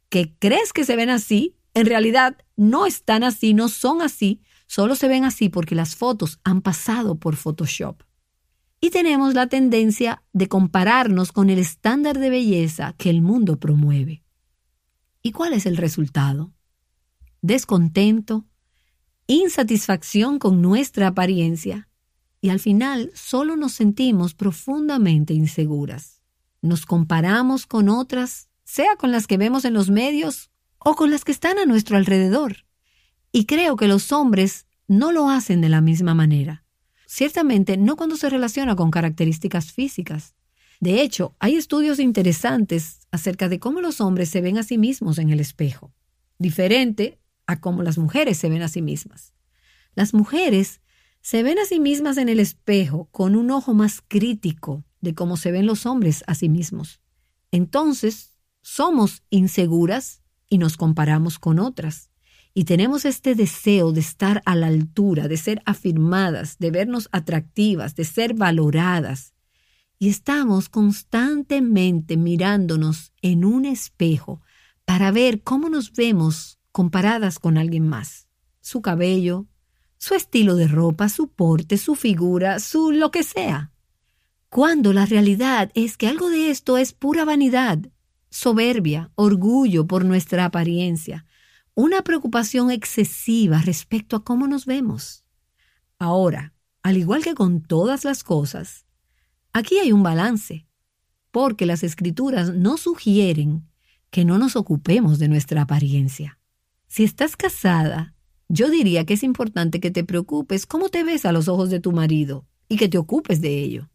que 0.07 0.33
crees 0.39 0.71
que 0.71 0.85
se 0.85 0.95
ven 0.95 1.09
así, 1.09 1.58
en 1.79 1.85
realidad 1.87 2.37
no 2.55 2.85
están 2.85 3.23
así, 3.23 3.53
no 3.53 3.69
son 3.69 4.01
así, 4.01 4.41
solo 4.67 4.95
se 4.95 5.07
ven 5.07 5.25
así 5.25 5.49
porque 5.49 5.75
las 5.75 5.95
fotos 5.95 6.39
han 6.43 6.61
pasado 6.61 7.15
por 7.15 7.35
Photoshop 7.35 8.03
y 8.81 8.91
tenemos 8.91 9.33
la 9.33 9.47
tendencia 9.47 10.23
de 10.31 10.47
compararnos 10.47 11.31
con 11.31 11.49
el 11.49 11.59
estándar 11.59 12.17
de 12.17 12.29
belleza 12.29 12.93
que 12.97 13.09
el 13.09 13.21
mundo 13.21 13.59
promueve. 13.59 14.23
¿Y 15.21 15.31
cuál 15.31 15.53
es 15.53 15.65
el 15.65 15.77
resultado? 15.77 16.53
Descontento, 17.41 18.45
insatisfacción 19.27 20.39
con 20.39 20.61
nuestra 20.61 21.07
apariencia 21.07 21.89
y 22.41 22.49
al 22.49 22.59
final 22.59 23.11
solo 23.15 23.57
nos 23.57 23.73
sentimos 23.73 24.33
profundamente 24.33 25.33
inseguras. 25.33 26.21
Nos 26.61 26.85
comparamos 26.85 27.65
con 27.65 27.89
otras, 27.89 28.49
sea 28.63 28.95
con 28.95 29.11
las 29.11 29.27
que 29.27 29.37
vemos 29.37 29.65
en 29.65 29.73
los 29.73 29.89
medios 29.89 30.51
o 30.79 30.95
con 30.95 31.11
las 31.11 31.23
que 31.23 31.31
están 31.31 31.57
a 31.57 31.65
nuestro 31.65 31.97
alrededor. 31.97 32.65
Y 33.31 33.45
creo 33.45 33.75
que 33.75 33.87
los 33.87 34.11
hombres 34.11 34.65
no 34.87 35.11
lo 35.11 35.29
hacen 35.29 35.61
de 35.61 35.69
la 35.69 35.81
misma 35.81 36.15
manera. 36.15 36.63
Ciertamente 37.05 37.77
no 37.77 37.95
cuando 37.95 38.15
se 38.15 38.29
relaciona 38.29 38.75
con 38.75 38.91
características 38.91 39.71
físicas. 39.71 40.35
De 40.79 41.01
hecho, 41.01 41.35
hay 41.39 41.55
estudios 41.55 41.99
interesantes 41.99 43.07
acerca 43.11 43.49
de 43.49 43.59
cómo 43.59 43.81
los 43.81 43.99
hombres 44.01 44.29
se 44.29 44.41
ven 44.41 44.57
a 44.57 44.63
sí 44.63 44.77
mismos 44.77 45.17
en 45.17 45.29
el 45.29 45.39
espejo, 45.39 45.91
diferente 46.37 47.19
a 47.47 47.59
cómo 47.59 47.83
las 47.83 47.97
mujeres 47.97 48.37
se 48.37 48.49
ven 48.49 48.61
a 48.61 48.67
sí 48.67 48.81
mismas. 48.81 49.33
Las 49.95 50.13
mujeres 50.13 50.81
se 51.21 51.43
ven 51.43 51.59
a 51.59 51.65
sí 51.65 51.79
mismas 51.79 52.17
en 52.17 52.29
el 52.29 52.39
espejo 52.39 53.09
con 53.11 53.35
un 53.35 53.51
ojo 53.51 53.73
más 53.73 54.01
crítico 54.07 54.85
de 55.01 55.13
cómo 55.13 55.35
se 55.35 55.51
ven 55.51 55.65
los 55.65 55.85
hombres 55.85 56.23
a 56.27 56.35
sí 56.35 56.47
mismos. 56.47 57.01
Entonces, 57.51 58.37
somos 58.61 59.23
inseguras 59.29 60.21
y 60.49 60.57
nos 60.57 60.77
comparamos 60.77 61.39
con 61.39 61.59
otras 61.59 62.09
y 62.53 62.65
tenemos 62.65 63.05
este 63.05 63.35
deseo 63.35 63.91
de 63.91 64.01
estar 64.01 64.41
a 64.45 64.55
la 64.55 64.67
altura, 64.67 65.27
de 65.27 65.37
ser 65.37 65.61
afirmadas, 65.65 66.57
de 66.57 66.71
vernos 66.71 67.07
atractivas, 67.11 67.95
de 67.95 68.05
ser 68.05 68.33
valoradas. 68.33 69.33
Y 69.99 70.09
estamos 70.09 70.69
constantemente 70.69 72.17
mirándonos 72.17 73.13
en 73.21 73.45
un 73.45 73.65
espejo 73.65 74.41
para 74.85 75.11
ver 75.11 75.43
cómo 75.43 75.69
nos 75.69 75.93
vemos 75.93 76.59
comparadas 76.71 77.39
con 77.39 77.57
alguien 77.57 77.87
más. 77.87 78.27
Su 78.61 78.81
cabello, 78.81 79.47
su 79.97 80.15
estilo 80.15 80.55
de 80.55 80.67
ropa, 80.67 81.09
su 81.09 81.29
porte, 81.29 81.77
su 81.77 81.95
figura, 81.95 82.59
su 82.59 82.91
lo 82.91 83.11
que 83.11 83.23
sea. 83.23 83.71
Cuando 84.49 84.93
la 84.93 85.05
realidad 85.05 85.71
es 85.75 85.97
que 85.97 86.07
algo 86.07 86.29
de 86.29 86.49
esto 86.49 86.77
es 86.77 86.93
pura 86.93 87.23
vanidad, 87.25 87.79
soberbia, 88.29 89.11
orgullo 89.15 89.87
por 89.87 90.05
nuestra 90.05 90.45
apariencia, 90.45 91.25
una 91.73 92.01
preocupación 92.03 92.71
excesiva 92.71 93.61
respecto 93.61 94.15
a 94.15 94.23
cómo 94.23 94.47
nos 94.47 94.65
vemos. 94.65 95.23
Ahora, 95.97 96.53
al 96.83 96.97
igual 96.97 97.23
que 97.23 97.35
con 97.35 97.61
todas 97.61 98.03
las 98.03 98.23
cosas, 98.23 98.85
aquí 99.53 99.77
hay 99.79 99.91
un 99.91 100.03
balance, 100.03 100.67
porque 101.31 101.65
las 101.65 101.83
escrituras 101.83 102.53
no 102.53 102.77
sugieren 102.77 103.69
que 104.09 104.25
no 104.25 104.37
nos 104.37 104.55
ocupemos 104.55 105.19
de 105.19 105.27
nuestra 105.27 105.61
apariencia. 105.61 106.39
Si 106.87 107.03
estás 107.03 107.35
casada, 107.35 108.15
yo 108.47 108.69
diría 108.69 109.05
que 109.05 109.13
es 109.13 109.23
importante 109.23 109.79
que 109.79 109.91
te 109.91 110.03
preocupes 110.03 110.65
cómo 110.65 110.89
te 110.89 111.03
ves 111.03 111.25
a 111.25 111.31
los 111.31 111.47
ojos 111.47 111.69
de 111.69 111.79
tu 111.79 111.91
marido 111.91 112.47
y 112.67 112.77
que 112.77 112.89
te 112.89 112.97
ocupes 112.97 113.41
de 113.41 113.59
ello. 113.59 113.89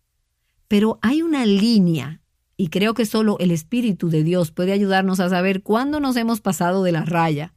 Pero 0.69 0.99
hay 1.03 1.23
una 1.23 1.45
línea, 1.45 2.21
y 2.57 2.69
creo 2.69 2.95
que 2.95 3.07
solo 3.07 3.37
el 3.41 3.51
Espíritu 3.51 4.09
de 4.09 4.23
Dios 4.23 4.51
puede 4.51 4.73
ayudarnos 4.73 5.21
a 5.21 5.29
saber 5.29 5.63
cuándo 5.63 6.01
nos 6.01 6.17
hemos 6.17 6.41
pasado 6.41 6.83
de 6.83 6.93
la 6.93 7.05
raya 7.05 7.55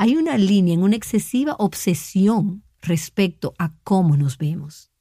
hay 0.00 0.14
una 0.14 0.38
línea 0.38 0.74
en 0.74 0.84
una 0.84 0.94
excesiva 0.94 1.56
obsesión 1.58 2.62
respecto 2.80 3.54
a 3.58 3.74
cómo 3.82 4.16
nos 4.16 4.38
vemos. 4.38 4.92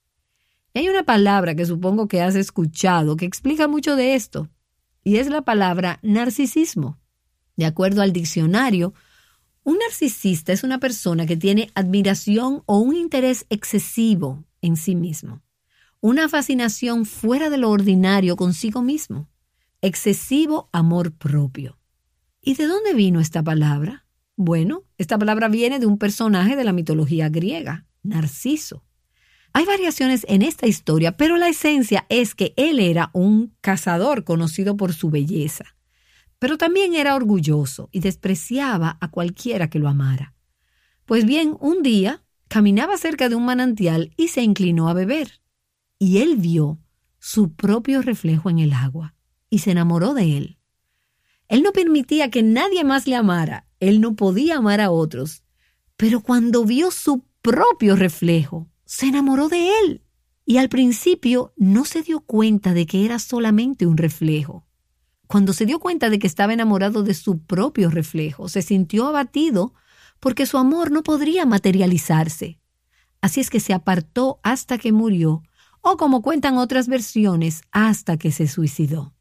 hay 0.73 0.89
una 0.89 1.03
palabra 1.03 1.53
que 1.53 1.67
supongo 1.67 2.07
que 2.07 2.23
has 2.23 2.33
escuchado 2.33 3.15
que 3.15 3.25
explica 3.25 3.67
mucho 3.67 3.95
de 3.95 4.15
esto, 4.15 4.49
y 5.03 5.17
es 5.17 5.29
la 5.29 5.43
palabra 5.43 5.99
narcisismo. 6.01 6.99
De 7.55 7.65
acuerdo 7.65 8.01
al 8.01 8.11
diccionario, 8.11 8.95
un 9.63 9.77
narcisista 9.77 10.51
es 10.51 10.63
una 10.63 10.79
persona 10.79 11.27
que 11.27 11.37
tiene 11.37 11.69
admiración 11.75 12.63
o 12.65 12.79
un 12.79 12.95
interés 12.95 13.45
excesivo 13.51 14.45
en 14.61 14.77
sí 14.77 14.95
mismo, 14.95 15.43
una 16.01 16.27
fascinación 16.27 17.05
fuera 17.05 17.51
de 17.51 17.59
lo 17.59 17.69
ordinario 17.69 18.35
consigo 18.35 18.81
mismo, 18.81 19.29
excesivo 19.81 20.69
amor 20.71 21.13
propio. 21.13 21.77
¿Y 22.41 22.55
de 22.55 22.65
dónde 22.65 22.93
vino 22.93 23.19
esta 23.19 23.43
palabra? 23.43 24.05
Bueno, 24.35 24.83
esta 24.97 25.17
palabra 25.17 25.47
viene 25.49 25.79
de 25.79 25.85
un 25.85 25.97
personaje 25.97 26.55
de 26.55 26.63
la 26.63 26.73
mitología 26.73 27.29
griega, 27.29 27.85
Narciso. 28.03 28.83
Hay 29.53 29.65
variaciones 29.65 30.25
en 30.29 30.41
esta 30.43 30.67
historia, 30.67 31.17
pero 31.17 31.37
la 31.37 31.49
esencia 31.49 32.05
es 32.09 32.35
que 32.35 32.53
él 32.57 32.79
era 32.79 33.09
un 33.13 33.55
cazador 33.61 34.23
conocido 34.23 34.77
por 34.77 34.93
su 34.93 35.09
belleza, 35.09 35.65
pero 36.37 36.57
también 36.57 36.93
era 36.93 37.15
orgulloso 37.15 37.89
y 37.91 38.01
despreciaba 38.01 38.97
a 39.01 39.09
cualquiera 39.09 39.69
que 39.69 39.79
lo 39.79 39.87
amara. 39.87 40.35
Pues 41.05 41.25
bien, 41.25 41.57
un 41.59 41.81
día 41.81 42.23
caminaba 42.47 42.97
cerca 42.97 43.29
de 43.29 43.35
un 43.35 43.45
manantial 43.45 44.13
y 44.15 44.27
se 44.27 44.43
inclinó 44.43 44.89
a 44.89 44.93
beber, 44.93 45.41
y 45.97 46.19
él 46.19 46.35
vio 46.37 46.79
su 47.19 47.53
propio 47.53 48.01
reflejo 48.01 48.49
en 48.49 48.59
el 48.59 48.73
agua 48.73 49.16
y 49.49 49.59
se 49.59 49.71
enamoró 49.71 50.13
de 50.13 50.37
él. 50.37 50.59
Él 51.47 51.63
no 51.63 51.71
permitía 51.71 52.29
que 52.29 52.43
nadie 52.43 52.83
más 52.83 53.07
le 53.07 53.15
amara 53.15 53.67
él 53.79 54.01
no 54.01 54.15
podía 54.15 54.57
amar 54.57 54.81
a 54.81 54.91
otros, 54.91 55.43
pero 55.95 56.21
cuando 56.21 56.65
vio 56.65 56.91
su 56.91 57.23
propio 57.41 57.95
reflejo, 57.95 58.67
se 58.85 59.07
enamoró 59.07 59.49
de 59.49 59.69
él. 59.79 60.03
Y 60.45 60.57
al 60.57 60.69
principio 60.69 61.53
no 61.57 61.85
se 61.85 62.01
dio 62.01 62.21
cuenta 62.21 62.73
de 62.73 62.85
que 62.85 63.05
era 63.05 63.19
solamente 63.19 63.85
un 63.85 63.97
reflejo. 63.97 64.65
Cuando 65.27 65.51
se 65.51 65.65
dio 65.65 65.79
cuenta 65.79 66.09
de 66.09 66.19
que 66.19 66.27
estaba 66.27 66.53
enamorado 66.53 67.03
de 67.03 67.13
su 67.13 67.39
propio 67.39 67.89
reflejo, 67.89 68.47
se 68.47 68.61
sintió 68.61 69.07
abatido 69.07 69.73
porque 70.19 70.45
su 70.45 70.57
amor 70.57 70.89
no 70.89 71.03
podría 71.03 71.45
materializarse. 71.45 72.59
Así 73.19 73.41
es 73.41 73.49
que 73.49 73.59
se 73.59 73.73
apartó 73.73 74.39
hasta 74.41 74.77
que 74.77 74.93
murió, 74.93 75.43
o 75.81 75.97
como 75.97 76.21
cuentan 76.21 76.57
otras 76.57 76.87
versiones, 76.87 77.61
hasta 77.71 78.17
que 78.17 78.31
se 78.31 78.47
suicidó. 78.47 79.16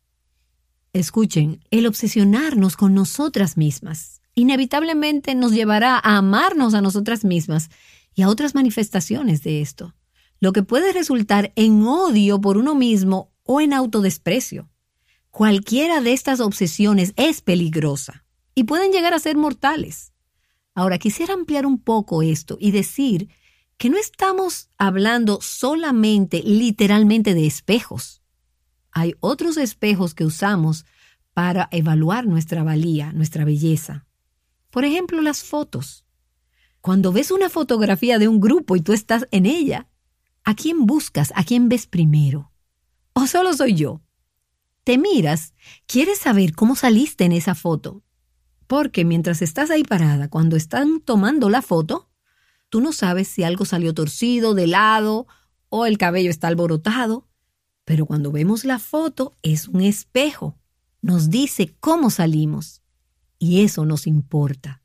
Escuchen, 0.97 1.62
el 1.71 1.87
obsesionarnos 1.87 2.75
con 2.75 2.95
nosotras 2.95 3.59
mismas 3.59 4.23
inevitablemente 4.35 5.35
nos 5.35 5.53
llevará 5.53 6.00
a 6.03 6.17
amarnos 6.17 6.73
a 6.73 6.81
nosotras 6.81 7.23
mismas 7.23 7.69
y 8.15 8.23
a 8.23 8.31
otras 8.31 8.55
manifestaciones 8.55 9.43
de 9.43 9.61
esto, 9.61 9.95
lo 10.41 10.55
que 10.55 10.62
puede 10.62 10.95
resultar 10.95 11.53
en 11.55 11.83
odio 11.83 12.41
por 12.41 12.57
uno 12.57 12.75
mismo 12.75 13.31
o 13.43 13.61
en 13.61 13.75
autodesprecio. 13.75 14.71
Cualquiera 15.31 16.00
de 16.00 16.15
estas 16.15 16.41
obsesiones 16.41 17.12
es 17.17 17.43
peligrosa 17.43 18.25
y 18.55 18.65
pueden 18.65 18.91
llegar 18.91 19.12
a 19.12 19.19
ser 19.19 19.37
mortales. 19.37 20.15
Ahora 20.75 20.97
quisiera 20.97 21.35
ampliar 21.35 21.67
un 21.67 21.79
poco 21.79 22.23
esto 22.23 22.57
y 22.59 22.71
decir 22.71 23.29
que 23.76 23.91
no 23.91 23.99
estamos 23.99 24.71
hablando 24.79 25.41
solamente 25.43 26.43
literalmente 26.43 27.35
de 27.35 27.47
espejos. 27.47 28.23
Hay 28.97 29.15
otros 29.21 29.59
espejos 29.59 30.15
que 30.15 30.25
usamos 30.25 30.87
para 31.35 31.69
evaluar 31.71 32.26
nuestra 32.26 32.62
valía, 32.62 33.12
nuestra 33.12 33.45
belleza. 33.45 34.07
Por 34.71 34.87
ejemplo, 34.87 35.21
las 35.21 35.43
fotos. 35.43 36.07
Cuando 36.81 37.12
ves 37.12 37.31
una 37.31 37.50
fotografía 37.50 38.19
de 38.19 38.26
un 38.26 38.41
grupo 38.41 38.75
y 38.75 38.81
tú 38.81 38.95
estás 38.95 39.29
en 39.33 39.45
ella, 39.45 39.87
¿a 40.45 40.55
quién 40.55 40.87
buscas? 40.87 41.31
¿A 41.37 41.45
quién 41.45 41.69
ves 41.69 41.87
primero? 41.87 42.53
¿O 43.12 43.26
solo 43.26 43.53
soy 43.53 43.75
yo? 43.75 44.00
Te 44.83 44.97
miras, 44.97 45.53
quieres 45.87 46.17
saber 46.17 46.55
cómo 46.55 46.75
saliste 46.75 47.26
en 47.26 47.33
esa 47.33 47.55
foto. 47.55 48.03
Porque 48.67 49.05
mientras 49.05 49.43
estás 49.43 49.71
ahí 49.71 49.85
parada, 49.85 50.31
cuando 50.31 50.57
están 50.57 51.00
tomando 51.00 51.50
la 51.50 51.61
foto, 51.61 52.09
tú 52.71 52.81
no 52.81 52.93
sabes 52.93 53.29
si 53.29 53.43
algo 53.43 53.67
salió 53.67 53.93
torcido, 53.93 54.55
de 54.55 54.69
lado, 54.69 55.26
o 55.69 55.85
el 55.85 55.99
cabello 55.99 56.31
está 56.31 56.49
alborotado. 56.49 57.29
Pero 57.87 58.05
cuando 58.05 58.31
vemos 58.31 58.66
la 58.66 58.78
foto, 58.78 59.35
es 59.43 59.69
un 59.69 59.81
espejo. 59.81 60.59
Nos 61.00 61.31
dice 61.31 61.75
cómo 61.81 62.11
salimos. 62.11 62.83
Y 63.38 63.62
eso 63.62 63.87
nos 63.87 64.07
importa. 64.07 64.83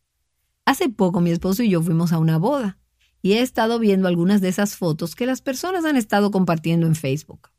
Hace 0.63 0.88
poco 0.88 1.20
mi 1.20 1.31
esposo 1.31 1.63
y 1.63 1.70
yo 1.70 1.81
fuimos 1.81 2.13
a 2.13 2.20
una 2.20 2.38
boda 2.38 2.77
y 3.22 3.34
he 3.34 3.41
estado 3.41 3.77
viendo 3.77 4.08
algunas 4.08 4.39
de 4.39 4.48
esas 4.48 4.77
fotos 4.77 5.15
que 5.15 5.25
las 5.25 5.41
personas 5.41 5.84
han 5.84 5.98
estado 5.98 6.31
compartiendo 6.31 6.88
en 6.88 6.96
Facebook 6.96 7.50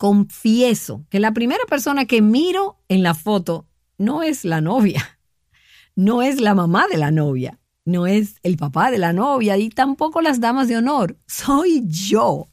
confieso 0.00 1.04
que 1.10 1.20
la 1.20 1.34
primera 1.34 1.62
persona 1.68 2.06
que 2.06 2.22
miro 2.22 2.78
en 2.88 3.02
la 3.02 3.12
foto 3.12 3.66
no 3.98 4.22
es 4.22 4.46
la 4.46 4.62
novia, 4.62 5.20
no 5.94 6.22
es 6.22 6.40
la 6.40 6.54
mamá 6.54 6.86
de 6.90 6.96
la 6.96 7.10
novia, 7.10 7.60
no 7.84 8.06
es 8.06 8.36
el 8.42 8.56
papá 8.56 8.90
de 8.90 8.96
la 8.96 9.12
novia 9.12 9.58
y 9.58 9.68
tampoco 9.68 10.22
las 10.22 10.40
damas 10.40 10.68
de 10.68 10.78
honor, 10.78 11.18
soy 11.26 11.82
yo. 11.86 12.48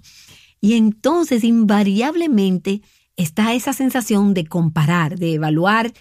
Y 0.60 0.74
entonces 0.74 1.44
invariablemente 1.44 2.82
está 3.16 3.54
esa 3.54 3.74
sensación 3.74 4.34
de 4.34 4.46
comparar, 4.46 5.18
de 5.18 5.34
evaluar 5.34 5.94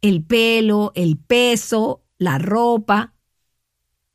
el 0.00 0.24
pelo, 0.24 0.92
el 0.94 1.16
peso, 1.18 2.02
la 2.18 2.38
ropa. 2.38 3.14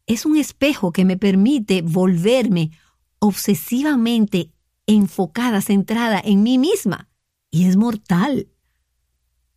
Es 0.06 0.26
un 0.26 0.38
espejo 0.38 0.92
que 0.92 1.06
me 1.06 1.18
permite 1.18 1.82
volverme 1.82 2.72
obsesivamente 3.20 4.52
enfocada, 4.86 5.62
centrada 5.62 6.22
en 6.24 6.44
mí 6.44 6.58
misma, 6.58 7.10
y 7.50 7.66
es 7.66 7.76
mortal. 7.76 8.48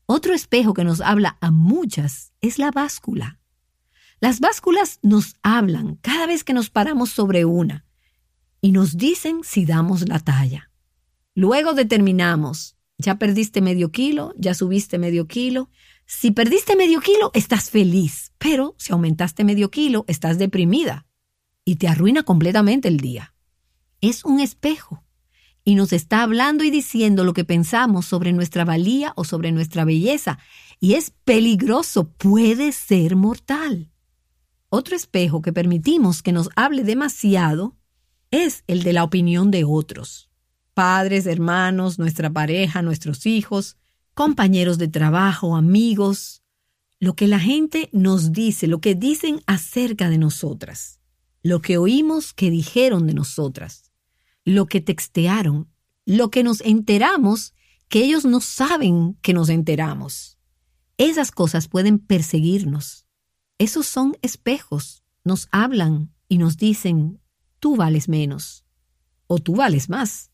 Otro 0.06 0.34
espejo 0.34 0.74
que 0.74 0.84
nos 0.84 1.00
habla 1.00 1.36
a 1.40 1.50
muchas 1.50 2.32
es 2.40 2.58
la 2.58 2.70
báscula. 2.70 3.38
Las 4.20 4.40
básculas 4.40 4.98
nos 5.02 5.36
hablan 5.42 5.96
cada 5.96 6.26
vez 6.26 6.44
que 6.44 6.52
nos 6.52 6.68
paramos 6.68 7.10
sobre 7.10 7.44
una 7.44 7.86
y 8.60 8.72
nos 8.72 8.96
dicen 8.96 9.40
si 9.42 9.64
damos 9.64 10.08
la 10.08 10.18
talla. 10.18 10.70
Luego 11.34 11.74
determinamos, 11.74 12.76
ya 12.98 13.18
perdiste 13.18 13.60
medio 13.60 13.90
kilo, 13.90 14.34
ya 14.36 14.54
subiste 14.54 14.98
medio 14.98 15.26
kilo. 15.26 15.70
Si 16.06 16.32
perdiste 16.32 16.76
medio 16.76 17.00
kilo, 17.00 17.30
estás 17.34 17.70
feliz, 17.70 18.32
pero 18.38 18.74
si 18.78 18.92
aumentaste 18.92 19.44
medio 19.44 19.70
kilo, 19.70 20.04
estás 20.08 20.38
deprimida 20.38 21.06
y 21.64 21.76
te 21.76 21.88
arruina 21.88 22.24
completamente 22.24 22.88
el 22.88 22.98
día. 22.98 23.34
Es 24.00 24.24
un 24.24 24.40
espejo 24.40 25.04
y 25.64 25.74
nos 25.74 25.92
está 25.92 26.22
hablando 26.22 26.64
y 26.64 26.70
diciendo 26.70 27.24
lo 27.24 27.32
que 27.32 27.44
pensamos 27.44 28.06
sobre 28.06 28.32
nuestra 28.32 28.64
valía 28.64 29.12
o 29.16 29.24
sobre 29.24 29.52
nuestra 29.52 29.84
belleza. 29.84 30.38
Y 30.80 30.94
es 30.94 31.12
peligroso, 31.24 32.10
puede 32.10 32.72
ser 32.72 33.14
mortal. 33.14 33.90
Otro 34.68 34.96
espejo 34.96 35.42
que 35.42 35.52
permitimos 35.52 36.22
que 36.22 36.32
nos 36.32 36.48
hable 36.56 36.82
demasiado 36.82 37.76
es 38.30 38.64
el 38.66 38.82
de 38.82 38.92
la 38.92 39.04
opinión 39.04 39.50
de 39.50 39.64
otros. 39.64 40.30
Padres, 40.74 41.26
hermanos, 41.26 41.98
nuestra 41.98 42.30
pareja, 42.30 42.82
nuestros 42.82 43.26
hijos, 43.26 43.76
compañeros 44.14 44.78
de 44.78 44.88
trabajo, 44.88 45.56
amigos. 45.56 46.42
Lo 46.98 47.14
que 47.14 47.26
la 47.26 47.40
gente 47.40 47.88
nos 47.92 48.32
dice, 48.32 48.66
lo 48.66 48.80
que 48.80 48.94
dicen 48.94 49.42
acerca 49.46 50.08
de 50.10 50.18
nosotras. 50.18 51.00
Lo 51.42 51.60
que 51.60 51.78
oímos 51.78 52.32
que 52.32 52.50
dijeron 52.50 53.06
de 53.06 53.14
nosotras 53.14 53.90
lo 54.44 54.66
que 54.66 54.80
textearon, 54.80 55.68
lo 56.04 56.30
que 56.30 56.42
nos 56.42 56.60
enteramos 56.62 57.54
que 57.88 58.04
ellos 58.04 58.24
no 58.24 58.40
saben 58.40 59.16
que 59.20 59.34
nos 59.34 59.48
enteramos. 59.48 60.38
Esas 60.96 61.30
cosas 61.30 61.66
pueden 61.66 61.98
perseguirnos. 61.98 63.06
Esos 63.58 63.86
son 63.86 64.16
espejos. 64.22 65.02
Nos 65.24 65.48
hablan 65.50 66.12
y 66.28 66.38
nos 66.38 66.56
dicen, 66.56 67.19
tú 67.60 67.76
vales 67.76 68.08
menos 68.08 68.64
o 69.26 69.38
tú 69.38 69.54
vales 69.54 69.88
más. 69.88 70.32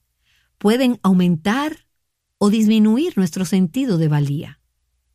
Pueden 0.59 0.99
aumentar 1.03 1.87
o 2.39 2.49
disminuir 2.49 3.17
nuestro 3.17 3.45
sentido 3.45 3.99
de 3.99 4.09
valía. 4.09 4.61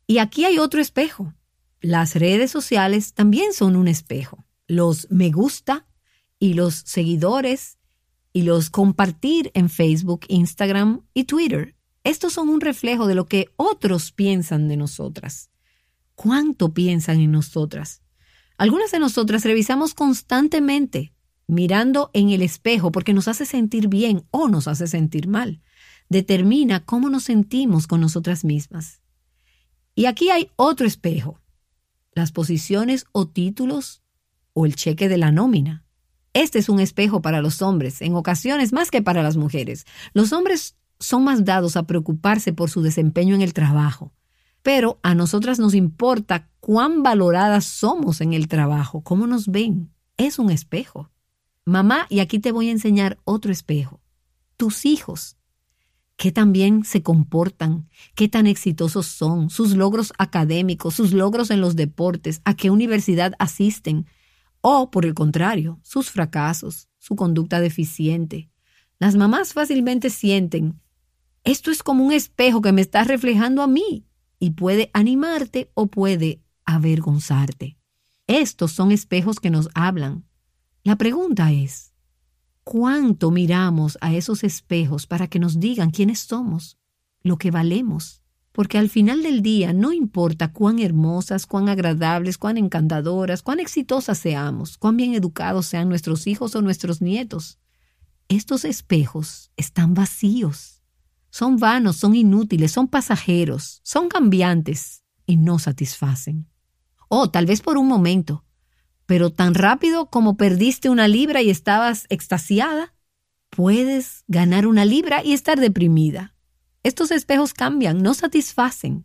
Y 0.06 0.18
aquí 0.18 0.44
hay 0.44 0.58
otro 0.58 0.80
espejo. 0.80 1.34
Las 1.80 2.14
redes 2.14 2.50
sociales 2.50 3.12
también 3.12 3.52
son 3.52 3.74
un 3.74 3.88
espejo. 3.88 4.44
Los 4.68 5.10
me 5.10 5.30
gusta 5.30 5.86
y 6.38 6.54
los 6.54 6.74
seguidores 6.74 7.78
y 8.32 8.42
los 8.42 8.70
compartir 8.70 9.50
en 9.54 9.68
Facebook, 9.68 10.26
Instagram 10.28 11.04
y 11.12 11.24
Twitter. 11.24 11.76
Estos 12.04 12.32
son 12.32 12.48
un 12.48 12.60
reflejo 12.60 13.06
de 13.06 13.14
lo 13.14 13.26
que 13.26 13.48
otros 13.56 14.12
piensan 14.12 14.68
de 14.68 14.76
nosotras. 14.76 15.50
¿Cuánto 16.14 16.72
piensan 16.72 17.20
en 17.20 17.32
nosotras? 17.32 18.02
Algunas 18.58 18.90
de 18.90 18.98
nosotras 18.98 19.44
revisamos 19.44 19.94
constantemente, 19.94 21.11
mirando 21.46 22.10
en 22.12 22.30
el 22.30 22.42
espejo 22.42 22.92
porque 22.92 23.12
nos 23.12 23.28
hace 23.28 23.46
sentir 23.46 23.88
bien 23.88 24.24
o 24.30 24.48
nos 24.48 24.68
hace 24.68 24.86
sentir 24.86 25.28
mal. 25.28 25.60
Determina 26.08 26.84
cómo 26.84 27.08
nos 27.10 27.24
sentimos 27.24 27.86
con 27.86 28.00
nosotras 28.00 28.44
mismas. 28.44 29.00
Y 29.94 30.06
aquí 30.06 30.30
hay 30.30 30.50
otro 30.56 30.86
espejo, 30.86 31.40
las 32.14 32.32
posiciones 32.32 33.04
o 33.12 33.28
títulos 33.28 34.02
o 34.54 34.66
el 34.66 34.74
cheque 34.74 35.08
de 35.08 35.18
la 35.18 35.32
nómina. 35.32 35.84
Este 36.34 36.58
es 36.58 36.68
un 36.68 36.80
espejo 36.80 37.20
para 37.20 37.42
los 37.42 37.60
hombres, 37.60 38.00
en 38.00 38.14
ocasiones 38.14 38.72
más 38.72 38.90
que 38.90 39.02
para 39.02 39.22
las 39.22 39.36
mujeres. 39.36 39.86
Los 40.14 40.32
hombres 40.32 40.76
son 40.98 41.24
más 41.24 41.44
dados 41.44 41.76
a 41.76 41.82
preocuparse 41.82 42.52
por 42.52 42.70
su 42.70 42.80
desempeño 42.80 43.34
en 43.34 43.42
el 43.42 43.52
trabajo, 43.52 44.12
pero 44.62 44.98
a 45.02 45.14
nosotras 45.14 45.58
nos 45.58 45.74
importa 45.74 46.48
cuán 46.60 47.02
valoradas 47.02 47.64
somos 47.64 48.20
en 48.20 48.32
el 48.32 48.48
trabajo, 48.48 49.02
cómo 49.02 49.26
nos 49.26 49.48
ven. 49.48 49.90
Es 50.16 50.38
un 50.38 50.50
espejo. 50.50 51.10
Mamá, 51.64 52.06
y 52.08 52.20
aquí 52.20 52.38
te 52.38 52.52
voy 52.52 52.68
a 52.68 52.72
enseñar 52.72 53.18
otro 53.24 53.52
espejo. 53.52 54.00
Tus 54.56 54.84
hijos. 54.84 55.36
¿Qué 56.16 56.32
tan 56.32 56.52
bien 56.52 56.84
se 56.84 57.02
comportan? 57.02 57.88
¿Qué 58.14 58.28
tan 58.28 58.46
exitosos 58.46 59.06
son? 59.06 59.50
Sus 59.50 59.74
logros 59.74 60.12
académicos, 60.18 60.94
sus 60.94 61.12
logros 61.12 61.50
en 61.50 61.60
los 61.60 61.76
deportes, 61.76 62.42
a 62.44 62.54
qué 62.54 62.70
universidad 62.70 63.32
asisten, 63.38 64.06
o, 64.60 64.90
por 64.90 65.04
el 65.06 65.14
contrario, 65.14 65.80
sus 65.82 66.10
fracasos, 66.10 66.88
su 66.98 67.16
conducta 67.16 67.60
deficiente. 67.60 68.50
Las 68.98 69.16
mamás 69.16 69.52
fácilmente 69.52 70.10
sienten, 70.10 70.80
esto 71.44 71.72
es 71.72 71.82
como 71.82 72.04
un 72.04 72.12
espejo 72.12 72.62
que 72.62 72.72
me 72.72 72.80
está 72.80 73.02
reflejando 73.02 73.62
a 73.62 73.66
mí 73.66 74.06
y 74.38 74.50
puede 74.50 74.90
animarte 74.94 75.70
o 75.74 75.88
puede 75.88 76.40
avergonzarte. 76.64 77.76
Estos 78.28 78.72
son 78.72 78.92
espejos 78.92 79.40
que 79.40 79.50
nos 79.50 79.68
hablan. 79.74 80.24
La 80.84 80.96
pregunta 80.96 81.52
es, 81.52 81.92
¿cuánto 82.64 83.30
miramos 83.30 83.98
a 84.00 84.14
esos 84.14 84.44
espejos 84.44 85.06
para 85.06 85.28
que 85.28 85.38
nos 85.38 85.60
digan 85.60 85.90
quiénes 85.90 86.20
somos, 86.20 86.78
lo 87.22 87.36
que 87.36 87.50
valemos? 87.50 88.22
porque 88.52 88.76
al 88.76 88.90
final 88.90 89.22
del 89.22 89.42
día 89.42 89.72
no 89.72 89.92
importa 89.92 90.52
cuán 90.52 90.78
hermosas, 90.78 91.46
cuán 91.46 91.68
agradables, 91.70 92.36
cuán 92.36 92.58
encantadoras, 92.58 93.42
cuán 93.42 93.60
exitosas 93.60 94.18
seamos, 94.18 94.76
cuán 94.76 94.96
bien 94.96 95.14
educados 95.14 95.66
sean 95.66 95.88
nuestros 95.88 96.26
hijos 96.26 96.54
o 96.54 96.62
nuestros 96.62 97.00
nietos. 97.00 97.58
Estos 98.28 98.64
espejos 98.64 99.50
están 99.56 99.94
vacíos. 99.94 100.82
Son 101.30 101.56
vanos, 101.56 101.96
son 101.96 102.14
inútiles, 102.14 102.72
son 102.72 102.88
pasajeros, 102.88 103.80
son 103.82 104.08
cambiantes 104.08 105.02
y 105.24 105.38
no 105.38 105.58
satisfacen. 105.58 106.46
O 107.08 107.30
tal 107.30 107.46
vez 107.46 107.62
por 107.62 107.78
un 107.78 107.88
momento, 107.88 108.44
pero 109.12 109.28
tan 109.28 109.52
rápido 109.52 110.06
como 110.06 110.38
perdiste 110.38 110.88
una 110.88 111.06
libra 111.06 111.42
y 111.42 111.50
estabas 111.50 112.06
extasiada, 112.08 112.94
puedes 113.50 114.24
ganar 114.26 114.66
una 114.66 114.86
libra 114.86 115.22
y 115.22 115.34
estar 115.34 115.60
deprimida 115.60 116.32
estos 116.82 117.12
espejos 117.12 117.54
cambian, 117.54 118.02
no 118.02 118.14
satisfacen. 118.14 119.04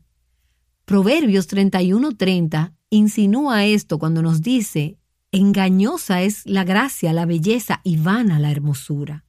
Proverbios 0.85 1.47
31:30 1.47 2.73
insinúa 2.89 3.65
esto 3.65 3.99
cuando 3.99 4.21
nos 4.21 4.41
dice, 4.41 4.97
engañosa 5.31 6.21
es 6.23 6.45
la 6.45 6.63
gracia, 6.63 7.13
la 7.13 7.25
belleza 7.25 7.81
y 7.83 7.97
vana 7.97 8.39
la 8.39 8.51
hermosura. 8.51 9.25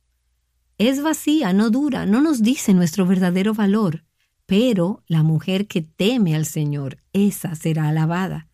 Es 0.78 1.02
vacía, 1.02 1.52
no 1.52 1.70
dura, 1.70 2.06
no 2.06 2.22
nos 2.22 2.42
dice 2.42 2.72
nuestro 2.72 3.04
verdadero 3.04 3.52
valor, 3.52 4.04
pero 4.46 5.02
la 5.08 5.22
mujer 5.22 5.66
que 5.66 5.82
teme 5.82 6.34
al 6.34 6.46
Señor, 6.46 7.02
esa 7.12 7.54
será 7.54 7.88
alabada. 7.88 8.47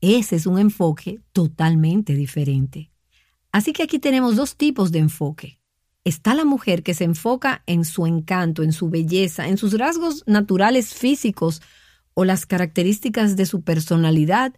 Ese 0.00 0.36
es 0.36 0.46
un 0.46 0.58
enfoque 0.58 1.20
totalmente 1.32 2.14
diferente. 2.14 2.90
Así 3.52 3.72
que 3.72 3.82
aquí 3.82 3.98
tenemos 3.98 4.36
dos 4.36 4.56
tipos 4.56 4.92
de 4.92 4.98
enfoque. 4.98 5.58
está 6.04 6.34
la 6.34 6.44
mujer 6.44 6.84
que 6.84 6.94
se 6.94 7.02
enfoca 7.02 7.64
en 7.66 7.84
su 7.84 8.06
encanto, 8.06 8.62
en 8.62 8.72
su 8.72 8.90
belleza, 8.90 9.48
en 9.48 9.56
sus 9.56 9.76
rasgos 9.76 10.22
naturales 10.26 10.94
físicos 10.94 11.62
o 12.14 12.24
las 12.24 12.46
características 12.46 13.34
de 13.34 13.44
su 13.44 13.62
personalidad 13.62 14.54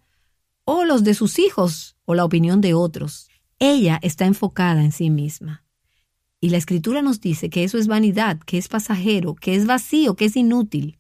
o 0.65 0.85
los 0.85 1.05
de 1.05 1.15
sus 1.15 1.39
hijos 1.39 1.97
o 2.05 2.15
la 2.15 2.25
opinión 2.25 2.61
de 2.61 2.75
otros. 2.75 3.29
Ella 3.59 3.99
está 4.03 4.27
enfocada 4.27 4.85
en 4.85 4.93
sí 4.93 5.09
misma. 5.09 5.65
Y 6.41 6.51
la 6.51 6.59
escritura 6.59 7.01
nos 7.01 7.21
dice 7.21 7.51
que 7.51 7.65
eso 7.65 7.79
es 7.79 7.87
vanidad, 7.87 8.39
que 8.41 8.59
es 8.59 8.69
pasajero, 8.69 9.35
que 9.35 9.55
es 9.55 9.67
vacío, 9.67 10.15
que 10.15 10.27
es 10.27 10.37
inútil. 10.37 10.99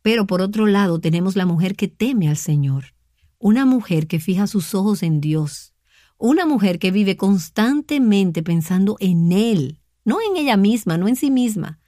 Pero 0.00 0.26
por 0.26 0.40
otro 0.40 0.66
lado 0.66 1.00
tenemos 1.00 1.36
la 1.36 1.46
mujer 1.46 1.76
que 1.76 1.88
teme 1.88 2.28
al 2.28 2.36
Señor, 2.36 2.94
una 3.42 3.66
mujer 3.66 4.06
que 4.06 4.20
fija 4.20 4.46
sus 4.46 4.72
ojos 4.72 5.02
en 5.02 5.20
Dios, 5.20 5.74
una 6.16 6.46
mujer 6.46 6.78
que 6.78 6.92
vive 6.92 7.16
constantemente 7.16 8.44
pensando 8.44 8.96
en 9.00 9.32
Él, 9.32 9.80
no 10.04 10.18
en 10.20 10.36
ella 10.36 10.56
misma, 10.56 10.96
no 10.96 11.08
en 11.08 11.16
sí 11.16 11.28
misma. 11.28 11.80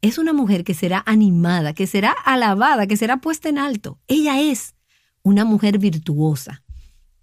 Es 0.00 0.16
una 0.16 0.32
mujer 0.32 0.64
que 0.64 0.72
será 0.72 1.02
animada, 1.04 1.74
que 1.74 1.86
será 1.86 2.12
alabada, 2.24 2.86
que 2.86 2.96
será 2.96 3.18
puesta 3.20 3.50
en 3.50 3.58
alto. 3.58 4.00
Ella 4.08 4.40
es 4.40 4.74
una 5.22 5.44
mujer 5.44 5.78
virtuosa. 5.78 6.64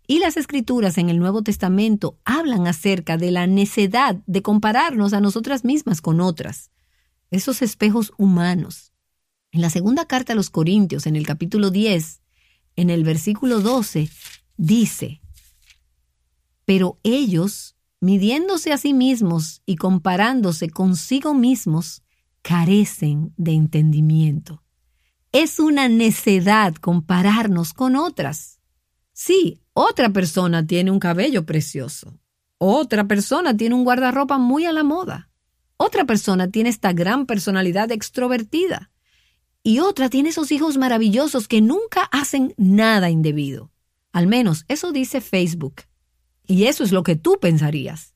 Y 0.05 0.19
las 0.19 0.37
escrituras 0.37 0.99
en 0.99 1.09
el 1.09 1.17
Nuevo 1.17 1.41
Testamento 1.41 2.19
hablan 2.25 2.67
acerca 2.67 3.17
de 3.17 3.31
la 3.31 3.47
necedad 3.47 4.17
de 4.27 4.43
compararnos 4.43 5.13
a 5.13 5.19
nosotras 5.19 5.65
mismas 5.65 5.99
con 5.99 6.21
otras, 6.21 6.69
esos 7.31 7.63
espejos 7.63 8.13
humanos. 8.19 8.93
En 9.51 9.61
la 9.61 9.71
segunda 9.71 10.05
carta 10.05 10.33
a 10.33 10.35
los 10.35 10.51
Corintios, 10.51 11.07
en 11.07 11.15
el 11.15 11.25
capítulo 11.25 11.71
10, 11.71 12.21
en 12.79 12.89
el 12.89 13.03
versículo 13.03 13.59
12, 13.59 14.09
dice, 14.55 15.21
pero 16.63 16.97
ellos 17.03 17.75
midiéndose 17.99 18.71
a 18.71 18.77
sí 18.77 18.93
mismos 18.93 19.61
y 19.65 19.75
comparándose 19.75 20.69
consigo 20.69 21.33
mismos, 21.33 22.03
carecen 22.41 23.33
de 23.35 23.51
entendimiento. 23.51 24.63
Es 25.33 25.59
una 25.59 25.89
necedad 25.89 26.73
compararnos 26.75 27.73
con 27.73 27.97
otras. 27.97 28.61
Sí, 29.11 29.61
otra 29.73 30.11
persona 30.11 30.65
tiene 30.65 30.89
un 30.89 30.99
cabello 30.99 31.45
precioso. 31.45 32.17
Otra 32.57 33.07
persona 33.07 33.57
tiene 33.57 33.75
un 33.75 33.83
guardarropa 33.83 34.37
muy 34.37 34.65
a 34.65 34.71
la 34.71 34.83
moda. 34.83 35.29
Otra 35.75 36.05
persona 36.05 36.49
tiene 36.49 36.69
esta 36.69 36.93
gran 36.93 37.25
personalidad 37.25 37.91
extrovertida. 37.91 38.89
Y 39.63 39.79
otra 39.79 40.09
tiene 40.09 40.29
esos 40.29 40.51
hijos 40.51 40.77
maravillosos 40.77 41.47
que 41.47 41.61
nunca 41.61 42.03
hacen 42.11 42.53
nada 42.57 43.09
indebido. 43.09 43.71
Al 44.11 44.27
menos 44.27 44.65
eso 44.67 44.91
dice 44.91 45.21
Facebook. 45.21 45.83
Y 46.45 46.65
eso 46.65 46.83
es 46.83 46.91
lo 46.91 47.03
que 47.03 47.15
tú 47.15 47.37
pensarías. 47.39 48.15